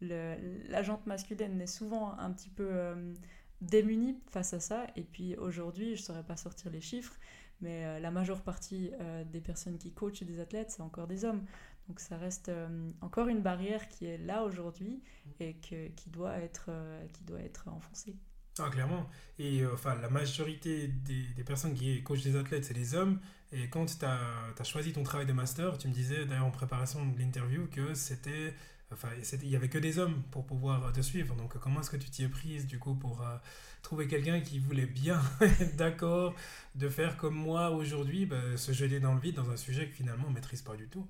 la 0.00 0.82
jante 0.82 1.06
masculine 1.06 1.60
est 1.60 1.66
souvent 1.66 2.16
un 2.18 2.32
petit 2.32 2.50
peu 2.50 2.68
euh, 2.70 3.14
démunie 3.60 4.18
face 4.30 4.54
à 4.54 4.60
ça. 4.60 4.86
Et 4.96 5.02
puis 5.02 5.36
aujourd'hui, 5.36 5.96
je 5.96 6.02
ne 6.02 6.06
saurais 6.06 6.24
pas 6.24 6.36
sortir 6.36 6.70
les 6.70 6.80
chiffres, 6.80 7.16
mais 7.60 7.84
euh, 7.84 7.98
la 7.98 8.10
majeure 8.10 8.42
partie 8.42 8.92
euh, 9.00 9.24
des 9.24 9.40
personnes 9.40 9.78
qui 9.78 9.92
coachent 9.92 10.22
des 10.22 10.40
athlètes, 10.40 10.70
c'est 10.70 10.82
encore 10.82 11.08
des 11.08 11.24
hommes. 11.24 11.44
Donc 11.88 12.00
ça 12.00 12.18
reste 12.18 12.50
encore 13.00 13.28
une 13.28 13.40
barrière 13.40 13.88
qui 13.88 14.04
est 14.04 14.18
là 14.18 14.44
aujourd'hui 14.44 15.02
et 15.40 15.54
que, 15.54 15.88
qui, 15.88 16.10
doit 16.10 16.36
être, 16.36 16.68
qui 17.14 17.24
doit 17.24 17.40
être 17.40 17.66
enfoncée. 17.68 18.14
Ah, 18.60 18.70
clairement. 18.70 19.08
Et 19.38 19.60
euh, 19.60 19.72
enfin, 19.74 19.94
la 20.00 20.08
majorité 20.08 20.88
des, 20.88 21.22
des, 21.36 21.44
personnes 21.44 21.74
qui 21.74 22.02
coachent 22.02 22.22
des 22.22 22.36
athlètes, 22.36 22.64
c'est 22.64 22.74
des 22.74 22.94
hommes. 22.94 23.20
Et 23.52 23.68
quand 23.68 23.86
tu 23.86 24.04
as, 24.04 24.18
as, 24.58 24.64
choisi 24.64 24.92
ton 24.92 25.02
travail 25.02 25.26
de 25.26 25.32
master, 25.32 25.78
tu 25.78 25.88
me 25.88 25.92
disais 25.92 26.26
d'ailleurs 26.26 26.46
en 26.46 26.50
préparation 26.50 27.06
de 27.06 27.18
l'interview 27.18 27.66
que 27.68 27.94
c'était. 27.94 28.54
Enfin, 28.92 29.08
il 29.42 29.48
n'y 29.48 29.56
avait 29.56 29.68
que 29.68 29.78
des 29.78 29.98
hommes 29.98 30.22
pour 30.30 30.46
pouvoir 30.46 30.92
te 30.92 31.02
suivre. 31.02 31.34
Donc, 31.36 31.58
comment 31.58 31.80
est-ce 31.80 31.90
que 31.90 31.96
tu 31.96 32.10
t'y 32.10 32.24
es 32.24 32.28
prise 32.28 32.66
du 32.66 32.78
coup 32.78 32.94
pour 32.94 33.22
euh, 33.22 33.36
trouver 33.82 34.08
quelqu'un 34.08 34.40
qui 34.40 34.58
voulait 34.58 34.86
bien 34.86 35.20
être 35.40 35.76
d'accord 35.76 36.34
de 36.74 36.88
faire 36.88 37.16
comme 37.18 37.34
moi 37.34 37.70
aujourd'hui, 37.70 38.26
bah, 38.26 38.56
se 38.56 38.72
jeter 38.72 38.98
dans 38.98 39.14
le 39.14 39.20
vide 39.20 39.36
dans 39.36 39.50
un 39.50 39.56
sujet 39.56 39.88
que 39.88 39.94
finalement 39.94 40.24
on 40.26 40.30
ne 40.30 40.34
maîtrise 40.36 40.62
pas 40.62 40.76
du 40.76 40.88
tout? 40.88 41.06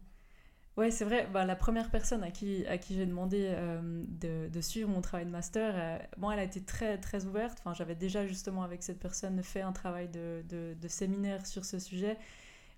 Ouais, 0.79 0.93
c'est 0.93 1.05
vrai. 1.05 1.27
Bah, 1.33 1.45
la 1.45 1.57
première 1.57 1.91
personne 1.91 2.23
à 2.23 2.31
qui, 2.31 2.65
à 2.69 2.79
qui 2.79 2.95
j'ai 2.95 3.05
demandé 3.05 3.47
euh, 3.51 4.05
de, 4.21 4.61
suivre 4.61 4.89
mon 4.89 5.01
travail 5.01 5.27
de 5.27 5.31
master, 5.31 5.75
euh, 5.77 5.99
bon, 6.19 6.31
elle 6.31 6.39
a 6.39 6.45
été 6.45 6.61
très, 6.63 6.99
très 6.99 7.25
ouverte. 7.25 7.59
Enfin, 7.59 7.75
J'avais 7.75 7.97
déjà 7.97 8.25
justement 8.29 8.63
avec 8.63 8.85
cette 8.85 9.01
personne 9.01 9.43
fait 9.43 9.61
un 9.61 9.73
travail 9.73 10.09
de, 10.09 10.45
de, 10.49 10.89
séminaire 10.89 11.45
sur 11.47 11.65
ce 11.65 11.81
sujet. 11.81 12.17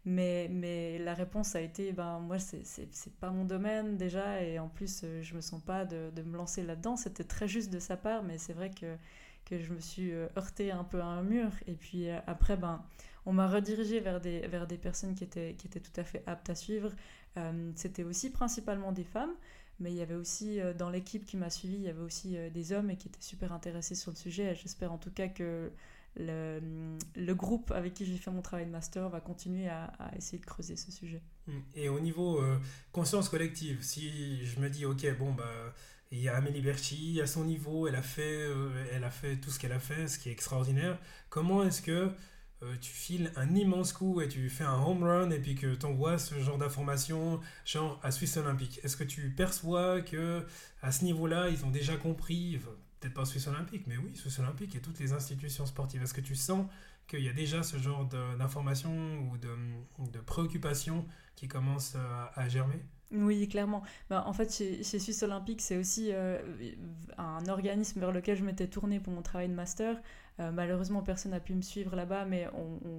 Mais, 0.06 0.48
mais 0.50 0.98
la 0.98 1.12
réponse 1.12 1.54
a 1.54 1.60
été, 1.60 1.92
ben, 1.92 2.20
moi, 2.20 2.38
c'est 2.38 2.64
pas 3.20 3.28
mon 3.28 3.44
domaine 3.44 3.98
déjà. 3.98 4.42
Et 4.42 4.58
en 4.58 4.68
plus, 4.68 5.02
euh, 5.04 5.20
je 5.20 5.34
me 5.34 5.42
sens 5.42 5.60
pas 5.60 5.84
de, 5.84 6.22
me 6.22 6.38
lancer 6.38 6.62
là-dedans. 6.62 6.96
C'était 6.96 7.24
très 7.24 7.48
juste 7.48 7.70
de 7.70 7.78
sa 7.78 7.98
part. 7.98 8.22
Mais 8.22 8.38
c'est 8.38 8.54
vrai 8.54 8.70
que, 8.70 8.96
que 9.44 9.58
je 9.58 9.74
me 9.74 9.80
suis 9.80 10.12
heurtée 10.38 10.70
un 10.70 10.84
peu 10.84 11.02
à 11.02 11.04
un 11.04 11.22
mur. 11.22 11.50
Et 11.66 11.74
puis 11.74 12.08
après, 12.26 12.56
ben, 12.56 12.82
on 13.26 13.32
m'a 13.34 13.46
redirigé 13.46 14.00
vers 14.00 14.20
des, 14.20 14.40
vers 14.46 14.66
des 14.66 14.78
personnes 14.78 15.14
qui 15.14 15.24
étaient, 15.24 15.54
qui 15.58 15.66
étaient 15.66 15.80
tout 15.80 16.00
à 16.00 16.04
fait 16.04 16.22
aptes 16.26 16.48
à 16.48 16.54
suivre. 16.54 16.92
Euh, 17.36 17.72
c'était 17.76 18.04
aussi 18.04 18.30
principalement 18.30 18.92
des 18.92 19.04
femmes, 19.04 19.32
mais 19.78 19.92
il 19.92 19.96
y 19.96 20.02
avait 20.02 20.14
aussi 20.14 20.60
euh, 20.60 20.74
dans 20.74 20.90
l'équipe 20.90 21.24
qui 21.24 21.36
m'a 21.36 21.50
suivi, 21.50 21.76
il 21.76 21.82
y 21.82 21.88
avait 21.88 22.02
aussi 22.02 22.36
euh, 22.36 22.50
des 22.50 22.72
hommes 22.72 22.96
qui 22.96 23.08
étaient 23.08 23.22
super 23.22 23.52
intéressés 23.52 23.94
sur 23.94 24.10
le 24.10 24.16
sujet. 24.16 24.54
J'espère 24.54 24.92
en 24.92 24.98
tout 24.98 25.10
cas 25.10 25.28
que 25.28 25.70
le, 26.16 26.60
le, 27.14 27.34
groupe 27.34 27.70
avec 27.70 27.94
qui 27.94 28.04
j'ai 28.04 28.16
fait 28.16 28.32
mon 28.32 28.42
travail 28.42 28.66
de 28.66 28.72
master 28.72 29.08
va 29.08 29.20
continuer 29.20 29.68
à, 29.68 29.92
essayer 30.16 30.38
de 30.38 30.44
creuser 30.44 30.74
ce 30.74 30.90
sujet. 30.90 31.22
Mmh. 31.46 31.52
Et 31.76 31.88
au 31.88 32.00
niveau 32.00 32.42
conscience 32.90 33.28
collective, 33.28 33.80
si 33.80 34.44
je 34.44 34.58
me 34.58 34.68
dis, 34.68 34.84
ok, 34.84 35.06
bon, 35.18 35.32
bah, 35.32 35.72
il 36.10 36.18
y 36.18 36.28
a 36.28 36.34
Amélie 36.34 36.62
Berchi, 36.62 37.20
à 37.20 37.28
son 37.28 37.44
niveau, 37.44 37.86
elle 37.86 37.94
a 37.94 38.02
fait, 38.02 38.48
elle 38.92 39.04
a 39.04 39.10
fait 39.10 39.36
tout 39.36 39.50
ce 39.50 39.60
qu'elle 39.60 39.70
a 39.70 39.78
fait, 39.78 40.08
ce 40.08 40.18
qui 40.18 40.30
est 40.30 40.32
extraordinaire. 40.32 40.98
Comment 41.28 41.62
est-ce 41.62 41.80
que 41.80 42.10
euh, 42.62 42.76
tu 42.80 42.92
files 42.92 43.32
un 43.36 43.54
immense 43.54 43.92
coup 43.92 44.20
et 44.20 44.28
tu 44.28 44.50
fais 44.50 44.64
un 44.64 44.78
home 44.78 45.02
run 45.02 45.30
et 45.30 45.38
puis 45.38 45.54
que 45.54 45.74
tu 45.74 45.86
envoies 45.86 46.18
ce 46.18 46.38
genre 46.40 46.58
d'informations, 46.58 47.40
genre 47.64 47.98
à 48.02 48.10
Suisse 48.10 48.36
Olympique. 48.36 48.80
Est-ce 48.82 48.96
que 48.96 49.04
tu 49.04 49.30
perçois 49.30 50.02
que 50.02 50.44
à 50.82 50.92
ce 50.92 51.04
niveau-là, 51.04 51.48
ils 51.48 51.64
ont 51.64 51.70
déjà 51.70 51.96
compris, 51.96 52.60
peut-être 53.00 53.14
pas 53.14 53.24
Suisse 53.24 53.46
Olympique, 53.46 53.86
mais 53.86 53.96
oui, 53.96 54.14
Suisse 54.14 54.38
Olympique 54.40 54.74
et 54.76 54.80
toutes 54.80 54.98
les 54.98 55.12
institutions 55.12 55.64
sportives. 55.64 56.02
Est-ce 56.02 56.14
que 56.14 56.20
tu 56.20 56.34
sens 56.34 56.66
qu'il 57.06 57.24
y 57.24 57.28
a 57.28 57.32
déjà 57.32 57.62
ce 57.62 57.78
genre 57.78 58.04
d'informations 58.06 59.20
ou 59.30 59.38
de, 59.38 59.56
de 60.12 60.20
préoccupations 60.20 61.06
qui 61.36 61.48
commencent 61.48 61.96
à, 62.34 62.48
germer? 62.48 62.80
Oui, 63.12 63.48
clairement. 63.48 63.82
Bah, 64.08 64.24
en 64.26 64.32
fait, 64.32 64.52
chez, 64.52 64.82
Suisse 64.82 65.22
Olympique, 65.22 65.60
c'est 65.60 65.76
aussi 65.76 66.10
euh, 66.12 66.38
un 67.18 67.44
organisme 67.48 67.98
vers 68.00 68.12
lequel 68.12 68.36
je 68.36 68.44
m'étais 68.44 68.68
tournée 68.68 69.00
pour 69.00 69.12
mon 69.12 69.22
travail 69.22 69.48
de 69.48 69.54
master. 69.54 70.00
Euh, 70.38 70.52
malheureusement, 70.52 71.02
personne 71.02 71.32
n'a 71.32 71.40
pu 71.40 71.54
me 71.54 71.62
suivre 71.62 71.96
là-bas, 71.96 72.24
mais 72.24 72.48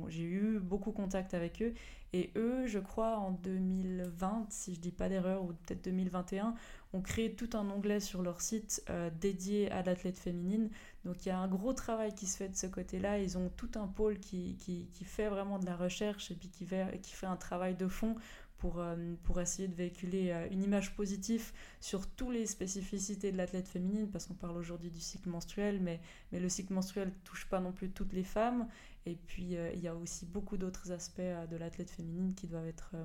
j'ai 0.10 0.24
eu 0.24 0.60
beaucoup 0.60 0.92
de 0.92 0.96
contact 0.96 1.34
avec 1.34 1.62
eux. 1.62 1.74
Et 2.14 2.32
eux, 2.36 2.68
je 2.68 2.78
crois, 2.78 3.18
en 3.18 3.32
2020, 3.32 4.48
si 4.50 4.76
je 4.76 4.82
dis 4.82 4.92
pas 4.92 5.08
d'erreur, 5.08 5.44
ou 5.44 5.48
peut-être 5.48 5.86
2021, 5.86 6.56
ont 6.94 7.02
créé 7.02 7.34
tout 7.34 7.50
un 7.54 7.70
onglet 7.70 8.02
sur 8.02 8.22
leur 8.22 8.42
site 8.42 8.84
euh, 8.90 9.10
dédié 9.22 9.72
à 9.72 9.82
l'athlète 9.82 10.20
féminine. 10.20 10.70
Donc 11.06 11.26
il 11.26 11.30
y 11.30 11.32
a 11.32 11.40
un 11.40 11.48
gros 11.48 11.72
travail 11.72 12.14
qui 12.14 12.28
se 12.28 12.36
fait 12.36 12.50
de 12.50 12.56
ce 12.56 12.68
côté-là. 12.68 13.20
Ils 13.20 13.38
ont 13.38 13.50
tout 13.56 13.72
un 13.76 13.88
pôle 13.88 14.20
qui, 14.20 14.58
fait 15.06 15.30
vraiment 15.30 15.58
de 15.58 15.66
la 15.66 15.78
recherche 15.78 16.32
et 16.32 16.36
puis 16.36 16.50
qui 16.50 16.66
fait 16.66 17.26
un 17.26 17.38
travail 17.38 17.76
de 17.76 17.88
fond 17.88 18.16
pour, 18.62 18.80
euh, 18.80 18.96
pour 19.24 19.42
essayer 19.42 19.68
de 19.68 19.74
véhiculer 19.74 20.30
euh, 20.30 20.48
une 20.52 20.62
image 20.62 20.96
positive 20.96 21.52
sur 21.80 22.08
toutes 22.08 22.34
les 22.34 22.46
spécificités 22.46 23.32
de 23.32 23.38
l'athlète 23.38 23.68
féminine, 23.68 24.08
parce 24.12 24.28
qu'on 24.28 24.36
parle 24.36 24.56
aujourd'hui 24.56 24.92
du 24.92 25.00
cycle 25.00 25.30
menstruel, 25.30 25.80
mais, 25.82 26.00
mais 26.32 26.40
le 26.40 26.48
cycle 26.48 26.72
menstruel 26.72 27.08
ne 27.08 27.14
touche 27.24 27.48
pas 27.50 27.60
non 27.60 27.72
plus 27.72 27.90
toutes 27.90 28.14
les 28.14 28.24
femmes. 28.24 28.68
Et 29.08 29.16
puis, 29.16 29.58
euh, 29.58 29.72
il 29.74 29.80
y 29.82 29.88
a 29.88 29.96
aussi 29.96 30.28
beaucoup 30.28 30.58
d'autres 30.58 30.92
aspects 30.92 31.22
de 31.22 31.58
l'athlète 31.58 31.90
féminine 31.90 32.36
qui 32.36 32.46
doivent 32.46 32.68
être 32.68 32.96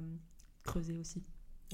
creusés 0.63 0.99
aussi. 0.99 1.25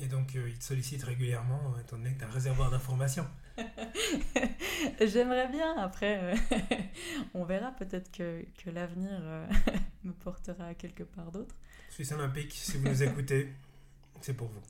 Et 0.01 0.07
donc, 0.07 0.35
il 0.35 0.59
te 0.59 0.65
sollicite 0.65 1.03
régulièrement, 1.03 1.77
étant 1.81 1.97
donné 1.97 2.15
que 2.15 2.21
tu 2.21 2.25
as 2.25 2.29
un 2.29 2.31
réservoir 2.31 2.71
d'informations. 2.71 3.27
J'aimerais 5.01 5.49
bien, 5.49 5.77
après, 5.77 6.35
on 7.35 7.45
verra 7.45 7.73
peut-être 7.73 8.13
que, 8.13 8.47
que 8.63 8.71
l'avenir 8.71 9.21
me 10.05 10.13
portera 10.13 10.73
quelque 10.75 11.03
part 11.03 11.33
d'autre. 11.33 11.57
Suisse 11.91 12.13
Olympique, 12.13 12.53
si 12.53 12.79
vous 12.79 12.89
nous 12.89 13.03
écoutez, 13.03 13.53
c'est 14.25 14.35
pour 14.35 14.49
vous. 14.49 14.63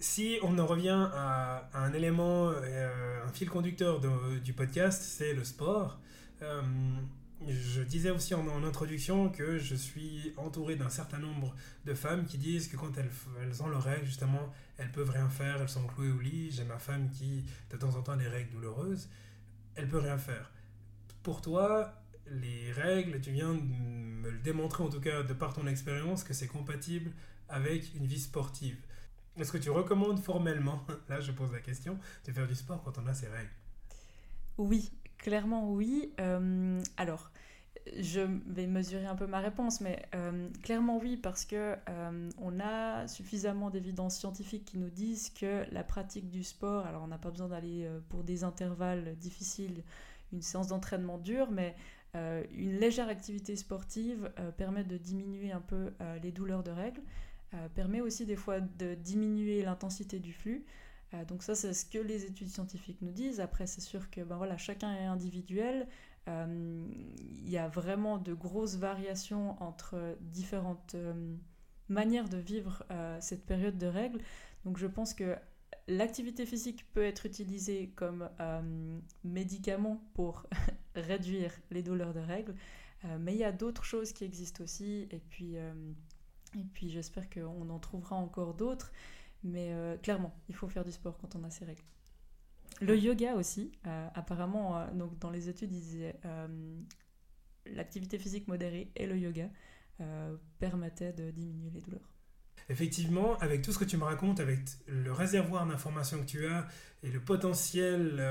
Si 0.00 0.38
on 0.42 0.58
en 0.58 0.66
revient 0.66 1.08
à, 1.12 1.68
un 1.74 1.92
élément, 1.92 2.50
euh, 2.50 3.24
un 3.24 3.32
fil 3.32 3.50
conducteur 3.50 4.00
du 4.44 4.52
podcast, 4.52 5.02
c'est 5.02 5.34
le 5.34 5.42
sport. 5.42 5.98
Euh, 6.42 6.62
je 7.46 7.82
disais 7.82 8.10
aussi 8.10 8.34
en, 8.34 8.64
introduction 8.64 9.28
que 9.28 9.58
je 9.58 9.74
suis 9.74 10.32
entouré 10.36 10.76
d'un 10.76 10.88
certain 10.88 11.18
nombre 11.18 11.54
de 11.84 11.94
femmes 11.94 12.26
qui 12.26 12.38
disent 12.38 12.68
que 12.68 12.76
quand 12.76 12.96
elles, 12.96 13.10
elles, 13.42 13.62
ont 13.62 13.68
leurs 13.68 13.82
règles, 13.82 14.06
justement, 14.06 14.52
elles 14.76 14.92
peuvent 14.92 15.10
rien 15.10 15.28
faire, 15.28 15.60
elles 15.60 15.68
sont 15.68 15.86
clouées 15.86 16.10
au 16.10 16.20
lit. 16.20 16.50
J'ai 16.52 16.64
ma 16.64 16.78
femme 16.78 17.10
qui, 17.10 17.44
de 17.70 17.76
temps 17.76 17.94
en 17.96 18.02
temps, 18.02 18.12
a 18.12 18.16
des 18.16 18.28
règles 18.28 18.50
douloureuses. 18.52 19.08
Elle 19.74 19.88
peut 19.88 19.98
rien 19.98 20.18
faire. 20.18 20.52
Pour 21.24 21.42
toi, 21.42 21.92
les 22.26 22.72
règles, 22.72 23.20
tu 23.20 23.30
viens 23.30 23.54
de 23.54 23.60
me 23.60 24.30
le 24.30 24.38
démontrer 24.38 24.84
en 24.84 24.88
tout 24.88 25.00
cas 25.00 25.22
de 25.22 25.32
par 25.32 25.54
ton 25.54 25.66
expérience 25.66 26.24
que 26.24 26.34
c'est 26.34 26.46
compatible 26.46 27.12
avec 27.48 27.94
une 27.94 28.06
vie 28.06 28.20
sportive. 28.20 28.78
Est-ce 29.38 29.52
que 29.52 29.58
tu 29.58 29.70
recommandes 29.70 30.18
formellement, 30.18 30.80
là 31.08 31.20
je 31.20 31.32
pose 31.32 31.52
la 31.52 31.60
question, 31.60 31.98
de 32.26 32.32
faire 32.32 32.46
du 32.46 32.54
sport 32.54 32.82
quand 32.82 32.98
on 32.98 33.06
a 33.06 33.14
ses 33.14 33.28
règles? 33.28 33.50
Oui, 34.58 34.90
clairement 35.18 35.70
oui. 35.70 36.12
Euh, 36.18 36.82
alors, 36.96 37.30
je 37.96 38.20
vais 38.46 38.66
mesurer 38.66 39.06
un 39.06 39.14
peu 39.14 39.26
ma 39.26 39.38
réponse, 39.38 39.80
mais 39.80 40.04
euh, 40.14 40.48
clairement 40.62 40.98
oui, 40.98 41.16
parce 41.16 41.44
que 41.44 41.76
euh, 41.88 42.30
on 42.38 42.58
a 42.60 43.06
suffisamment 43.06 43.70
d'évidence 43.70 44.16
scientifique 44.16 44.64
qui 44.64 44.78
nous 44.78 44.90
disent 44.90 45.30
que 45.30 45.64
la 45.70 45.84
pratique 45.84 46.28
du 46.28 46.42
sport, 46.42 46.86
alors 46.86 47.04
on 47.04 47.08
n'a 47.08 47.18
pas 47.18 47.30
besoin 47.30 47.48
d'aller 47.48 47.88
pour 48.08 48.24
des 48.24 48.42
intervalles 48.42 49.14
difficiles, 49.16 49.84
une 50.32 50.42
séance 50.42 50.68
d'entraînement 50.68 51.18
dure, 51.18 51.50
mais 51.50 51.76
une 52.14 52.78
légère 52.80 53.08
activité 53.08 53.54
sportive 53.54 54.32
permet 54.56 54.82
de 54.82 54.96
diminuer 54.96 55.52
un 55.52 55.60
peu 55.60 55.92
les 56.22 56.32
douleurs 56.32 56.64
de 56.64 56.72
règles. 56.72 57.02
Euh, 57.54 57.68
permet 57.70 58.02
aussi 58.02 58.26
des 58.26 58.36
fois 58.36 58.60
de 58.60 58.94
diminuer 58.94 59.62
l'intensité 59.62 60.18
du 60.18 60.34
flux. 60.34 60.66
Euh, 61.14 61.24
donc 61.24 61.42
ça, 61.42 61.54
c'est 61.54 61.72
ce 61.72 61.86
que 61.86 61.98
les 61.98 62.26
études 62.26 62.48
scientifiques 62.48 63.00
nous 63.00 63.10
disent. 63.10 63.40
Après, 63.40 63.66
c'est 63.66 63.80
sûr 63.80 64.10
que 64.10 64.20
ben 64.20 64.36
voilà, 64.36 64.58
chacun 64.58 64.92
est 64.94 65.06
individuel. 65.06 65.88
Euh, 66.28 66.86
il 67.16 67.48
y 67.48 67.56
a 67.56 67.68
vraiment 67.68 68.18
de 68.18 68.34
grosses 68.34 68.76
variations 68.76 69.60
entre 69.62 70.18
différentes 70.20 70.94
manières 71.88 72.28
de 72.28 72.36
vivre 72.36 72.84
cette 73.20 73.46
période 73.46 73.78
de 73.78 73.86
règles. 73.86 74.20
Donc 74.66 74.76
je 74.76 74.86
pense 74.86 75.14
que 75.14 75.34
l'activité 75.86 76.44
physique 76.44 76.84
peut 76.92 77.02
être 77.02 77.24
utilisée 77.24 77.92
comme 77.96 78.28
médicament 79.24 80.02
pour 80.12 80.46
réduire 80.94 81.52
les 81.70 81.82
douleurs 81.82 82.12
de 82.12 82.20
règles. 82.20 82.54
mais 83.20 83.32
il 83.32 83.38
y 83.38 83.44
a 83.44 83.52
d'autres 83.52 83.84
choses 83.84 84.12
qui 84.12 84.24
existent 84.24 84.62
aussi. 84.62 85.08
Et 85.10 85.22
puis 85.30 85.56
et 86.56 86.64
puis 86.72 86.90
j'espère 86.90 87.28
qu'on 87.30 87.68
en 87.68 87.78
trouvera 87.78 88.16
encore 88.16 88.54
d'autres. 88.54 88.92
Mais 89.44 89.72
euh, 89.72 89.96
clairement, 89.96 90.34
il 90.48 90.54
faut 90.54 90.68
faire 90.68 90.84
du 90.84 90.92
sport 90.92 91.16
quand 91.18 91.36
on 91.36 91.44
a 91.44 91.50
ses 91.50 91.64
règles. 91.64 91.82
Le 92.80 92.96
yoga 92.96 93.34
aussi, 93.34 93.72
euh, 93.86 94.08
apparemment, 94.14 94.78
euh, 94.78 94.90
donc 94.92 95.18
dans 95.18 95.30
les 95.30 95.48
études, 95.48 95.72
ils 95.72 95.80
disaient 95.80 96.16
l'activité 97.66 98.18
physique 98.18 98.48
modérée 98.48 98.90
et 98.96 99.06
le 99.06 99.16
yoga 99.18 99.50
permettaient 100.58 101.12
de 101.12 101.30
diminuer 101.32 101.70
les 101.70 101.80
douleurs. 101.80 102.14
Effectivement, 102.70 103.36
avec 103.38 103.62
tout 103.62 103.72
ce 103.72 103.78
que 103.78 103.84
tu 103.84 103.96
me 103.96 104.04
racontes, 104.04 104.40
avec 104.40 104.60
le 104.86 105.12
réservoir 105.12 105.66
d'informations 105.66 106.20
que 106.20 106.26
tu 106.26 106.46
as 106.46 106.68
et 107.02 107.10
le 107.10 107.20
potentiel 107.20 108.22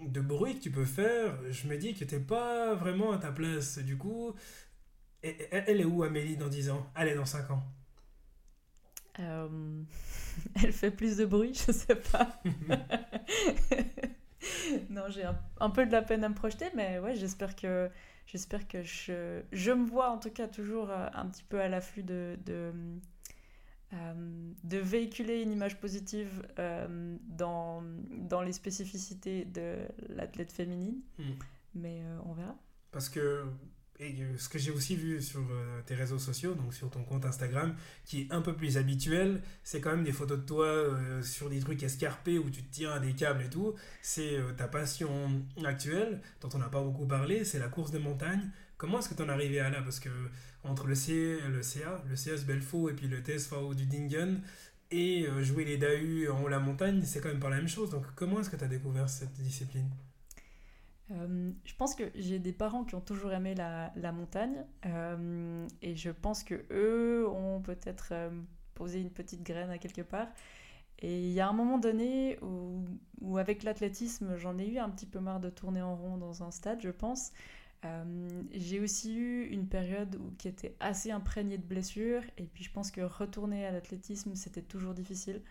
de 0.00 0.20
bruit 0.20 0.56
que 0.56 0.62
tu 0.62 0.70
peux 0.70 0.84
faire, 0.84 1.38
je 1.50 1.66
me 1.68 1.76
dis 1.76 1.94
que 1.94 2.04
tu 2.04 2.14
n'es 2.14 2.20
pas 2.20 2.74
vraiment 2.74 3.12
à 3.12 3.18
ta 3.18 3.30
place. 3.30 3.78
Du 3.78 3.98
coup, 3.98 4.34
elle 5.22 5.80
est 5.80 5.84
où 5.84 6.02
Amélie 6.02 6.36
dans 6.36 6.48
10 6.48 6.70
ans? 6.70 6.90
Elle 6.94 7.08
est 7.08 7.14
dans 7.14 7.24
5 7.24 7.50
ans 7.50 7.62
euh, 9.20 9.82
Elle 10.62 10.72
fait 10.72 10.90
plus 10.90 11.16
de 11.16 11.24
bruit, 11.24 11.54
je 11.54 11.72
sais 11.72 11.96
pas. 11.96 12.40
non, 14.90 15.04
j'ai 15.08 15.24
un, 15.60 15.70
peu 15.70 15.86
de 15.86 15.92
la 15.92 16.02
peine 16.02 16.24
à 16.24 16.28
me 16.28 16.34
projeter, 16.34 16.66
mais 16.74 16.98
ouais, 16.98 17.14
j'espère 17.14 17.54
que, 17.54 17.88
j'espère 18.26 18.66
que 18.66 18.82
je, 18.82 19.42
je 19.52 19.70
me 19.70 19.86
vois 19.86 20.10
en 20.10 20.18
tout 20.18 20.30
cas 20.30 20.48
toujours 20.48 20.90
euh, 20.90 21.06
un 21.14 21.26
petit 21.26 21.44
peu 21.44 21.60
à 21.60 21.68
l'afflux 21.68 22.02
de, 22.02 22.36
de, 22.44 22.72
euh, 23.92 24.52
de, 24.64 24.78
véhiculer 24.78 25.42
une 25.42 25.52
image 25.52 25.78
positive 25.78 26.42
dans, 26.56 27.84
dans 28.10 28.42
les 28.42 28.52
spécificités 28.52 29.44
de 29.44 29.76
l'athlète 30.08 30.52
féminine. 30.52 31.00
Hmm. 31.18 31.32
Mais 31.74 32.02
on 32.24 32.32
verra. 32.32 32.56
Parce 32.90 33.08
que 33.08 33.46
et 34.00 34.14
ce 34.36 34.48
que 34.48 34.58
j'ai 34.58 34.70
aussi 34.70 34.96
vu 34.96 35.20
sur 35.20 35.40
euh, 35.40 35.80
tes 35.86 35.94
réseaux 35.94 36.18
sociaux, 36.18 36.54
donc 36.54 36.74
sur 36.74 36.90
ton 36.90 37.04
compte 37.04 37.24
Instagram, 37.24 37.74
qui 38.04 38.22
est 38.22 38.32
un 38.32 38.40
peu 38.40 38.54
plus 38.54 38.76
habituel, 38.76 39.42
c'est 39.62 39.80
quand 39.80 39.90
même 39.90 40.04
des 40.04 40.12
photos 40.12 40.38
de 40.38 40.44
toi 40.44 40.66
euh, 40.66 41.22
sur 41.22 41.50
des 41.50 41.60
trucs 41.60 41.82
escarpés 41.82 42.38
où 42.38 42.50
tu 42.50 42.62
te 42.62 42.72
tiens 42.72 42.92
à 42.92 42.98
des 42.98 43.12
câbles 43.12 43.42
et 43.42 43.50
tout. 43.50 43.74
C'est 44.00 44.38
euh, 44.38 44.52
ta 44.52 44.66
passion 44.66 45.44
actuelle, 45.64 46.20
dont 46.40 46.48
on 46.54 46.58
n'a 46.58 46.68
pas 46.68 46.82
beaucoup 46.82 47.06
parlé, 47.06 47.44
c'est 47.44 47.58
la 47.58 47.68
course 47.68 47.90
de 47.90 47.98
montagne. 47.98 48.50
Comment 48.76 48.98
est-ce 48.98 49.10
que 49.10 49.14
tu 49.14 49.22
en 49.22 49.28
es 49.28 49.32
arrivé 49.32 49.60
à 49.60 49.70
là? 49.70 49.82
Parce 49.82 50.00
que 50.00 50.10
entre 50.64 50.86
le, 50.86 50.94
C, 50.94 51.38
le 51.48 51.62
CA, 51.62 52.02
le 52.08 52.16
CS 52.16 52.44
Belfaux 52.44 52.88
et 52.88 52.94
puis 52.94 53.08
le 53.08 53.20
TSV 53.20 53.74
du 53.76 53.86
Dingen, 53.86 54.40
et 54.90 55.26
jouer 55.40 55.64
les 55.64 55.78
DAU 55.78 56.30
en 56.30 56.42
haut 56.42 56.48
la 56.48 56.58
montagne, 56.58 57.02
c'est 57.04 57.20
quand 57.20 57.30
même 57.30 57.40
pas 57.40 57.48
la 57.48 57.56
même 57.56 57.68
chose. 57.68 57.90
Donc 57.90 58.04
comment 58.14 58.40
est-ce 58.40 58.50
que 58.50 58.56
tu 58.56 58.64
as 58.64 58.68
découvert 58.68 59.08
cette 59.08 59.32
discipline? 59.34 59.88
Euh, 61.12 61.52
je 61.64 61.74
pense 61.74 61.94
que 61.94 62.04
j'ai 62.14 62.38
des 62.38 62.52
parents 62.52 62.84
qui 62.84 62.94
ont 62.94 63.00
toujours 63.00 63.32
aimé 63.32 63.54
la, 63.54 64.12
montagne 64.12 64.64
euh, 64.86 65.66
et 65.82 65.96
je 65.96 66.10
pense 66.10 66.44
que 66.44 66.64
eux 66.70 67.28
ont 67.28 67.60
peut-être 67.60 68.10
euh, 68.12 68.30
posé 68.74 69.00
une 69.00 69.10
petite 69.10 69.42
graine 69.42 69.70
à 69.70 69.78
quelque 69.78 70.02
part. 70.02 70.28
Et 71.00 71.20
il 71.20 71.32
y 71.32 71.40
a 71.40 71.48
un 71.48 71.52
moment 71.52 71.78
donné 71.78 72.38
où, 72.42 72.84
où 73.20 73.38
avec 73.38 73.64
l'athlétisme, 73.64 74.36
j'en 74.36 74.58
ai 74.58 74.68
eu 74.68 74.78
un 74.78 74.88
petit 74.88 75.06
peu 75.06 75.18
marre 75.18 75.40
de 75.40 75.50
tourner 75.50 75.82
en 75.82 75.96
rond 75.96 76.16
dans 76.16 76.44
un 76.44 76.50
stade, 76.50 76.80
je 76.80 76.90
pense. 76.90 77.32
j'ai 78.52 78.78
aussi 78.78 79.16
eu 79.16 79.48
une 79.48 79.66
période 79.66 80.16
où, 80.16 80.30
qui 80.38 80.46
était 80.48 80.76
assez 80.78 81.10
imprégnée 81.10 81.58
de 81.58 81.66
blessures 81.66 82.22
et 82.38 82.44
puis 82.44 82.62
je 82.62 82.70
pense 82.70 82.92
que 82.92 83.00
retourner 83.00 83.66
à 83.66 83.72
l'athlétisme, 83.72 84.36
c'était 84.36 84.62
toujours 84.62 84.94
difficile. 84.94 85.42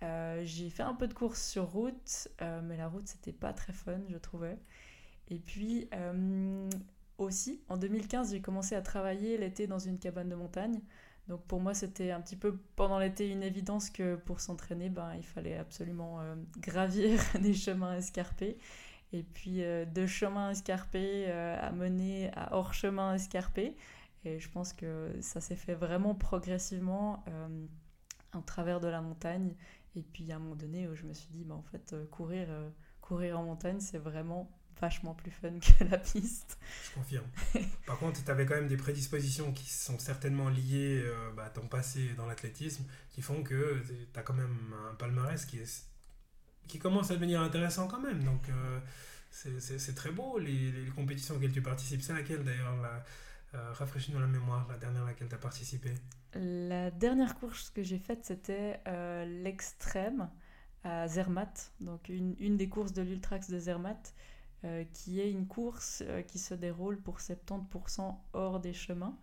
j'ai 0.00 0.70
fait 0.70 0.84
un 0.84 0.94
peu 0.94 1.06
de 1.06 1.14
course 1.14 1.42
sur 1.46 1.70
route, 1.70 2.28
mais 2.40 2.78
la 2.78 2.88
route 2.88 3.06
c'était 3.06 3.32
pas 3.32 3.52
très 3.52 3.74
fun, 3.74 4.00
je 4.08 4.16
trouvais. 4.16 4.56
Et 5.30 5.38
puis 5.38 5.88
euh, 5.94 6.68
aussi, 7.18 7.60
en 7.68 7.76
2015, 7.76 8.32
j'ai 8.32 8.40
commencé 8.40 8.74
à 8.74 8.82
travailler 8.82 9.36
l'été 9.38 9.66
dans 9.66 9.78
une 9.78 9.98
cabane 9.98 10.28
de 10.28 10.34
montagne. 10.34 10.80
Donc 11.28 11.42
pour 11.44 11.60
moi, 11.60 11.74
c'était 11.74 12.10
un 12.10 12.20
petit 12.20 12.36
peu 12.36 12.58
pendant 12.74 12.98
l'été 12.98 13.28
une 13.30 13.42
évidence 13.42 13.90
que 13.90 14.16
pour 14.16 14.40
s'entraîner, 14.40 14.88
ben, 14.88 15.14
il 15.16 15.24
fallait 15.24 15.58
absolument 15.58 16.20
euh, 16.20 16.34
gravir 16.58 17.20
des 17.40 17.54
chemins 17.54 17.96
escarpés. 17.96 18.56
Et 19.12 19.22
puis 19.22 19.62
euh, 19.62 19.84
de 19.84 20.06
chemins 20.06 20.50
escarpés 20.50 21.30
à 21.30 21.70
mener 21.72 22.30
à 22.34 22.54
hors 22.56 22.72
chemin 22.72 23.14
escarpé. 23.14 23.76
Et 24.24 24.40
je 24.40 24.50
pense 24.50 24.72
que 24.72 25.14
ça 25.20 25.40
s'est 25.40 25.56
fait 25.56 25.74
vraiment 25.74 26.14
progressivement 26.14 27.24
en 28.32 28.42
travers 28.42 28.80
de 28.80 28.88
la 28.88 29.00
montagne. 29.00 29.54
Et 29.94 30.02
puis 30.02 30.32
à 30.32 30.36
un 30.36 30.38
moment 30.38 30.56
donné 30.56 30.88
où 30.88 30.94
je 30.94 31.04
me 31.04 31.12
suis 31.12 31.28
dit, 31.28 31.44
ben, 31.44 31.54
en 31.54 31.62
fait, 31.62 31.94
courir, 32.10 32.48
courir 33.00 33.38
en 33.38 33.44
montagne, 33.44 33.80
c'est 33.80 33.98
vraiment 33.98 34.50
vachement 34.80 35.14
plus 35.14 35.30
fun 35.30 35.58
que 35.60 35.84
la 35.84 35.98
piste. 35.98 36.58
Je 36.84 36.94
confirme. 36.94 37.26
Par 37.86 37.98
contre, 37.98 38.22
tu 38.24 38.30
avais 38.30 38.46
quand 38.46 38.54
même 38.54 38.68
des 38.68 38.76
prédispositions 38.76 39.52
qui 39.52 39.68
sont 39.68 39.98
certainement 39.98 40.48
liées 40.48 41.02
euh, 41.04 41.30
bah, 41.36 41.44
à 41.44 41.50
ton 41.50 41.66
passé 41.66 42.14
dans 42.16 42.26
l'athlétisme, 42.26 42.84
qui 43.10 43.22
font 43.22 43.42
que 43.42 43.82
tu 43.86 44.18
as 44.18 44.22
quand 44.22 44.34
même 44.34 44.74
un 44.90 44.94
palmarès 44.94 45.44
qui, 45.44 45.58
est, 45.58 45.84
qui 46.66 46.78
commence 46.78 47.10
à 47.10 47.14
devenir 47.14 47.40
intéressant 47.40 47.88
quand 47.88 48.00
même. 48.00 48.22
Donc, 48.24 48.48
euh, 48.48 48.80
c'est 49.30 49.94
très 49.94 50.10
beau, 50.10 50.38
les, 50.38 50.72
les, 50.72 50.90
compétitions 50.90 51.36
auxquelles 51.36 51.52
tu 51.52 51.62
participes. 51.62 52.02
C'est 52.02 52.14
laquelle 52.14 52.44
d'ailleurs 52.44 52.76
la, 52.80 53.04
euh, 53.54 53.72
Rafraîchis-nous 53.72 54.20
la 54.20 54.26
mémoire, 54.26 54.66
la 54.68 54.78
dernière 54.78 55.02
à 55.02 55.06
laquelle 55.06 55.28
tu 55.28 55.34
as 55.34 55.38
participé? 55.38 55.94
La 56.34 56.90
dernière 56.90 57.38
course 57.38 57.70
que 57.70 57.82
j'ai 57.82 57.98
faite, 57.98 58.24
c'était 58.24 58.80
l'extrême 59.26 60.28
à 60.84 61.08
Zermatt, 61.08 61.72
donc 61.80 62.08
une, 62.08 62.36
une 62.38 62.56
des 62.56 62.68
courses 62.68 62.92
de 62.92 63.02
l'Ultrax 63.02 63.50
de 63.50 63.58
Zermatt. 63.58 64.14
Euh, 64.64 64.82
qui 64.92 65.20
est 65.20 65.30
une 65.30 65.46
course 65.46 66.02
euh, 66.04 66.20
qui 66.22 66.40
se 66.40 66.52
déroule 66.52 67.00
pour 67.00 67.18
70% 67.18 68.16
hors 68.32 68.58
des 68.58 68.72
chemins. 68.72 69.16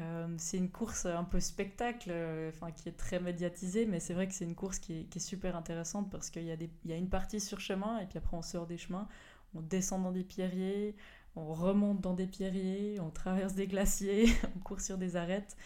Euh, 0.00 0.34
c'est 0.38 0.58
une 0.58 0.70
course 0.70 1.06
un 1.06 1.22
peu 1.22 1.38
spectacle, 1.38 2.12
enfin 2.48 2.72
qui 2.72 2.88
est 2.88 2.96
très 2.96 3.20
médiatisée, 3.20 3.86
mais 3.86 4.00
c'est 4.00 4.12
vrai 4.12 4.26
que 4.26 4.34
c'est 4.34 4.44
une 4.44 4.56
course 4.56 4.80
qui 4.80 5.06
est, 5.14 5.18
super 5.20 5.56
intéressante 5.56 6.10
parce 6.10 6.30
qu'il 6.30 6.42
y, 6.42 6.50
a 6.50 6.56
y 6.84 6.92
a 6.92 6.96
une 6.96 7.08
partie 7.08 7.40
sur 7.40 7.60
chemin 7.60 8.00
et 8.00 8.06
puis 8.06 8.18
après 8.18 8.36
on 8.36 8.42
sort 8.42 8.66
des 8.66 8.76
chemins, 8.76 9.08
on 9.54 9.60
descend 9.62 10.02
dans 10.02 10.10
des 10.10 10.24
pierriers, 10.24 10.96
on 11.36 11.54
remonte 11.54 12.00
dans 12.00 12.14
des 12.14 12.26
pierriers, 12.26 12.98
on 13.00 13.10
traverse 13.10 13.54
des 13.54 13.68
glaciers, 13.68 14.26
on 14.56 14.58
court 14.58 14.80
sur 14.80 14.98
des 14.98 15.14
arêtes. 15.16 15.56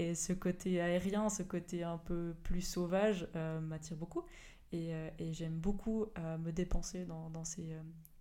Et 0.00 0.14
ce 0.16 0.32
côté 0.32 0.80
aérien, 0.80 1.28
ce 1.28 1.44
côté 1.44 1.84
un 1.84 1.98
peu 1.98 2.34
plus 2.42 2.62
sauvage 2.62 3.28
m'attire 3.62 3.96
beaucoup. 3.96 4.24
Et, 4.72 4.92
j'aime 5.32 5.58
beaucoup 5.58 6.06
me 6.16 6.50
dépenser 6.52 7.04
dans 7.04 7.44
ces, 7.44 7.76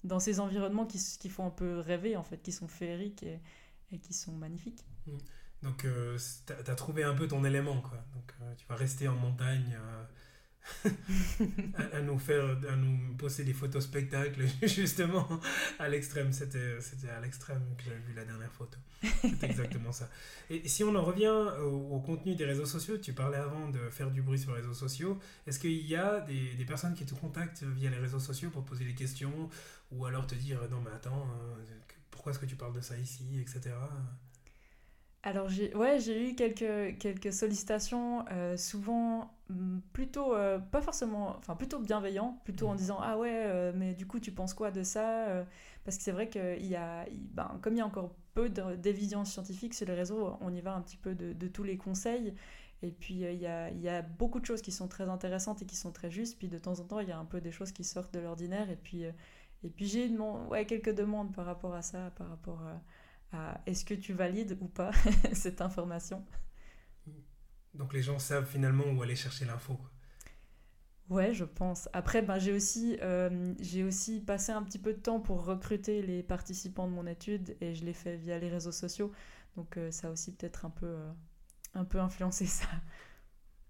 dans 0.08 0.20
ces 0.20 0.39
environnements 0.39 0.86
qui, 0.86 1.30
font 1.30 1.46
un 1.46 1.52
peu 1.52 1.80
rêver, 1.80 2.15
en 2.15 2.24
fait, 2.24 2.41
qui 2.41 2.52
sont 2.52 2.67
féeriques 2.67 3.24
et, 3.24 4.00
qui 4.00 4.13
sont 4.13 4.34
magnifiques. 4.34 4.86
Mmh. 5.06 5.17
Donc, 5.63 5.86
euh, 5.86 6.17
tu 6.46 6.54
as, 6.54 6.76
trouvé 6.76 7.04
un 7.04 7.13
peu 7.13 7.28
ton 7.28 7.43
élément, 7.43 7.82
quoi. 7.82 8.04
Donc, 8.13 8.34
euh, 8.41 8.54
tu 8.56 8.65
vas 8.67 8.76
rester 8.76 9.08
en 9.08 9.15
montagne 9.15 9.78
à, 11.93 12.01
nous 12.01 12.19
faire, 12.19 12.58
à 12.69 12.75
nous 12.75 13.15
poster 13.15 13.43
des 13.43 13.53
photos 13.53 13.84
spectacles, 13.84 14.45
justement, 14.63 15.27
à 15.80 15.89
l'extrême. 15.89 16.32
C'était, 16.32 16.80
c'était 16.82 17.10
à 17.10 17.19
l'extrême 17.19 17.63
que 17.77 17.86
j'avais 17.86 17.99
vu 17.99 18.13
la 18.15 18.25
dernière 18.25 18.51
photo. 18.51 18.77
C'est 19.21 19.43
exactement 19.43 19.91
ça. 19.91 20.10
Et 20.49 20.67
si 20.67 20.84
on 20.84 20.95
en 20.95 21.03
revient 21.03 21.34
au, 21.62 21.99
contenu 21.99 22.36
des 22.36 22.45
réseaux 22.45 22.65
sociaux, 22.65 22.97
tu 22.97 23.13
parlais 23.13 23.38
avant 23.38 23.69
de 23.69 23.89
faire 23.89 24.12
du 24.12 24.21
bruit 24.21 24.39
sur 24.39 24.51
les 24.53 24.62
réseaux 24.62 24.73
sociaux. 24.73 25.19
Est-ce 25.45 25.60
qu'il 25.60 25.86
y 25.86 25.95
a 25.95 26.21
des, 26.21 26.53
des, 26.56 26.65
personnes 26.65 26.95
qui 26.95 27.06
te 27.06 27.13
contactent 27.13 27.63
via 27.63 27.89
les 27.89 27.97
réseaux 27.97 28.19
sociaux 28.19 28.49
pour 28.49 28.63
poser 28.63 28.86
des 28.86 28.95
questions 28.95 29.49
ou 29.91 30.06
alors 30.06 30.27
te 30.27 30.36
dire 30.36 30.60
non 30.69 30.82
mais 30.82 30.91
attends, 30.91 31.27
euh, 31.41 31.63
pourquoi 32.12 32.32
est-ce 32.32 32.39
que 32.39 32.45
tu 32.45 32.56
parles 32.56 32.73
de 32.73 32.82
ça 32.82 32.97
ici, 32.97 33.39
etc. 33.39 33.75
Alors 35.23 35.49
j'ai 35.49 35.75
ouais, 35.75 35.99
j'ai 35.99 36.30
eu 36.30 36.36
quelques, 36.36 36.97
quelques 36.99 37.34
sollicitations, 37.34 38.23
euh, 38.32 38.56
souvent 38.56 39.34
mm, 39.49 39.80
plutôt, 39.91 40.34
euh, 40.36 40.58
pas 40.60 40.82
forcément, 40.82 41.36
enfin 41.38 41.56
plutôt 41.56 41.80
bienveillants, 41.80 42.39
plutôt 42.45 42.69
en 42.69 42.71
Mhm. 42.71 42.77
disant 42.77 42.97
ah 43.01 43.17
ouais, 43.17 43.43
euh, 43.45 43.73
mais 43.75 43.93
du 43.93 44.06
coup 44.08 44.19
tu 44.19 44.32
penses 44.32 44.53
quoi 44.53 44.71
de 44.71 44.84
ça 44.84 45.27
Euh, 45.27 45.43
Parce 45.84 45.97
que 45.97 46.03
c'est 46.03 46.12
vrai 46.12 46.30
qu'il 46.30 46.65
y 46.65 46.75
a, 46.75 47.08
il- 47.10 47.27
ben, 47.34 47.60
comme 47.62 47.73
il 47.73 47.77
y 47.80 47.82
a 47.82 47.86
encore 47.86 48.15
peu 48.36 48.49
de- 48.49 48.75
d'évidence 48.75 49.32
scientifique 49.34 49.73
sur 49.73 49.88
les 49.88 49.93
réseaux, 49.95 50.38
on 50.41 50.53
y 50.53 50.62
va 50.62 50.73
un 50.75 50.82
petit 50.82 50.97
peu 50.97 51.15
de, 51.15 51.34
de 51.34 51.47
tous 51.47 51.63
les 51.63 51.77
conseils. 51.77 52.34
Et 52.84 52.91
puis 52.91 53.15
il 53.15 53.34
y 53.41 53.47
a, 53.47 53.69
il 53.71 53.82
y 53.82 53.89
a 53.89 54.01
beaucoup 54.03 54.39
de 54.39 54.45
choses 54.45 54.62
qui 54.62 54.71
sont 54.71 54.88
très 54.88 55.10
intéressantes 55.10 55.62
et 55.62 55.65
qui 55.65 55.75
sont 55.75 55.91
très 55.91 56.12
justes. 56.12 56.38
Puis 56.38 56.47
de 56.47 56.58
temps 56.60 56.80
en 56.80 56.84
temps, 56.84 56.99
il 56.99 57.10
y 57.10 57.12
a 57.12 57.17
un 57.17 57.25
peu 57.25 57.41
des 57.41 57.51
choses 57.51 57.71
qui 57.71 57.84
sortent 57.84 58.13
de 58.13 58.19
l'ordinaire. 58.19 58.69
Et 58.69 58.75
puis, 58.77 59.03
et 59.63 59.69
puis 59.69 59.88
j'ai 59.88 60.10
ouais, 60.49 60.65
quelques 60.65 60.93
demandes 60.93 61.34
par 61.34 61.45
rapport 61.45 61.73
à 61.73 61.82
ça, 61.82 62.12
par 62.17 62.30
rapport 62.30 62.62
à 62.62 62.82
est-ce 63.66 63.86
que 63.86 63.94
tu 63.94 64.13
valides 64.13 64.58
ou 64.62 64.68
pas 64.68 64.92
cette 65.34 65.62
information. 65.62 66.26
Donc 67.74 67.94
les 67.94 68.02
gens 68.02 68.20
savent 68.20 68.48
finalement 68.48 68.86
où 68.86 69.02
aller 69.04 69.16
chercher 69.16 69.46
l'info. 69.46 69.80
Ouais, 71.10 71.34
je 71.34 71.46
pense. 71.46 71.88
Après, 71.94 72.22
ben, 72.22 72.38
j'ai 72.38 72.52
aussi, 72.52 72.98
euh, 73.02 73.54
aussi 73.88 74.20
passé 74.20 74.52
un 74.52 74.62
petit 74.63 74.80
peu 74.80 74.94
de 74.94 75.00
temps 75.00 75.22
pour 75.22 75.46
recruter 75.46 76.02
les 76.02 76.22
participants 76.22 76.88
de 76.88 76.94
mon 76.94 77.08
étude 77.08 77.56
et 77.62 77.74
je 77.76 77.86
l'ai 77.86 77.94
fait 77.94 78.18
via 78.18 78.38
les 78.40 78.50
réseaux 78.50 78.74
sociaux. 78.74 79.13
Donc 79.56 79.78
euh, 79.78 79.90
ça 79.92 80.10
a 80.10 80.12
aussi 80.12 80.34
peut-être 80.36 80.66
un 80.66 80.70
peu, 80.70 80.86
euh, 80.86 81.12
un 81.76 81.86
peu 81.86 82.00
influencé 82.00 82.46
ça. 82.48 82.68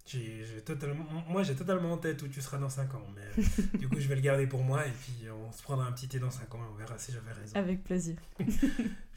J'ai 0.08 0.62
totalement, 0.66 1.06
moi 1.28 1.44
j'ai 1.44 1.54
totalement 1.56 1.92
en 1.92 1.98
tête 1.98 2.22
où 2.22 2.30
tu 2.30 2.42
seras 2.42 2.58
dans 2.58 2.70
5 2.70 2.96
ans, 2.96 3.06
mais 3.14 3.44
euh, 3.44 3.78
du 3.78 3.90
coup 3.90 4.00
je 4.00 4.08
vais 4.08 4.16
le 4.16 4.22
garder 4.22 4.48
pour 4.48 4.64
moi 4.64 4.88
et 4.88 4.92
puis 4.92 5.30
on 5.30 5.52
se 5.52 5.62
prendra 5.62 5.86
un 5.86 5.92
petit 5.92 6.08
thé 6.08 6.18
dans 6.18 6.32
5 6.32 6.56
ans 6.56 6.60
et 6.64 6.68
on 6.72 6.76
verra 6.76 6.98
si 6.98 7.12
j'avais 7.12 7.34
raison. 7.34 7.54
Avec 7.56 7.84
plaisir. 7.84 8.16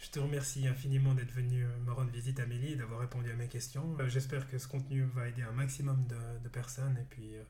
Je 0.02 0.08
te 0.10 0.18
remercie 0.18 0.66
infiniment 0.66 1.14
d'être 1.14 1.30
venu 1.32 1.62
euh, 1.64 1.78
me 1.86 1.92
rendre 1.92 2.10
visite 2.10 2.40
Amélie 2.40 2.72
et 2.72 2.76
d'avoir 2.76 3.00
répondu 3.00 3.30
à 3.30 3.34
mes 3.36 3.48
questions. 3.48 3.96
Euh, 4.00 4.08
J'espère 4.08 4.48
que 4.48 4.58
ce 4.58 4.66
contenu 4.66 5.02
va 5.04 5.28
aider 5.28 5.42
un 5.42 5.52
maximum 5.52 6.04
de, 6.06 6.16
de 6.42 6.48
personnes 6.48 6.96
et 6.96 7.04
puis 7.08 7.36
euh, 7.36 7.42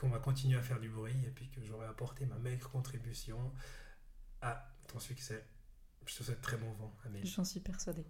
qu'on 0.00 0.08
va 0.08 0.18
continuer 0.20 0.56
à 0.56 0.62
faire 0.62 0.78
du 0.80 0.88
bruit 0.88 1.16
et 1.26 1.30
puis 1.30 1.48
que 1.50 1.60
j'aurai 1.64 1.86
apporté 1.86 2.24
ma 2.24 2.38
maigre 2.38 2.70
contribution 2.70 3.52
à 4.40 4.72
ton 4.86 5.00
succès. 5.00 5.44
Je 6.06 6.14
te 6.16 6.22
souhaite 6.22 6.40
très 6.40 6.56
bon 6.56 6.70
vent 6.74 6.94
Amélie. 7.04 7.28
J'en 7.28 7.44
suis 7.44 7.58
persuadée. 7.60 8.06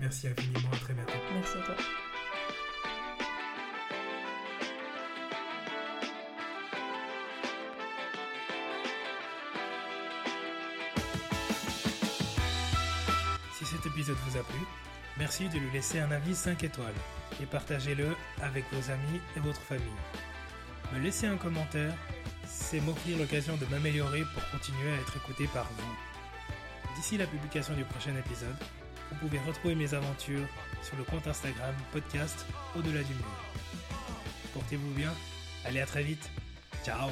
Merci 0.00 0.26
infiniment, 0.26 0.70
à 0.72 0.76
très 0.76 0.92
bientôt. 0.94 1.12
Merci 1.32 1.56
à 1.58 1.62
toi. 1.62 1.76
Si 14.08 14.14
cet 14.14 14.20
épisode 14.20 14.32
vous 14.32 14.38
a 14.38 14.42
plu, 14.42 14.66
merci 15.18 15.48
de 15.50 15.58
lui 15.58 15.70
laisser 15.70 15.98
un 15.98 16.10
avis 16.10 16.34
5 16.34 16.64
étoiles 16.64 16.94
et 17.42 17.46
partagez-le 17.46 18.16
avec 18.40 18.64
vos 18.72 18.90
amis 18.90 19.20
et 19.36 19.40
votre 19.40 19.60
famille. 19.60 19.84
Me 20.94 21.00
laisser 21.00 21.26
un 21.26 21.36
commentaire, 21.36 21.92
c'est 22.46 22.80
m'offrir 22.80 23.18
l'occasion 23.18 23.56
de 23.58 23.66
m'améliorer 23.66 24.22
pour 24.32 24.50
continuer 24.50 24.92
à 24.92 25.00
être 25.00 25.16
écouté 25.16 25.46
par 25.52 25.64
vous. 25.64 26.94
D'ici 26.96 27.18
la 27.18 27.26
publication 27.26 27.74
du 27.74 27.84
prochain 27.84 28.16
épisode, 28.16 28.56
vous 29.10 29.16
pouvez 29.16 29.38
retrouver 29.46 29.74
mes 29.74 29.92
aventures 29.92 30.48
sur 30.82 30.96
le 30.96 31.04
compte 31.04 31.26
Instagram 31.26 31.74
podcast 31.92 32.46
Au-delà 32.76 33.02
du 33.02 33.12
mur. 33.12 33.44
Portez-vous 34.54 34.90
bien, 34.92 35.12
allez 35.66 35.80
à 35.80 35.86
très 35.86 36.02
vite, 36.02 36.30
ciao 36.82 37.10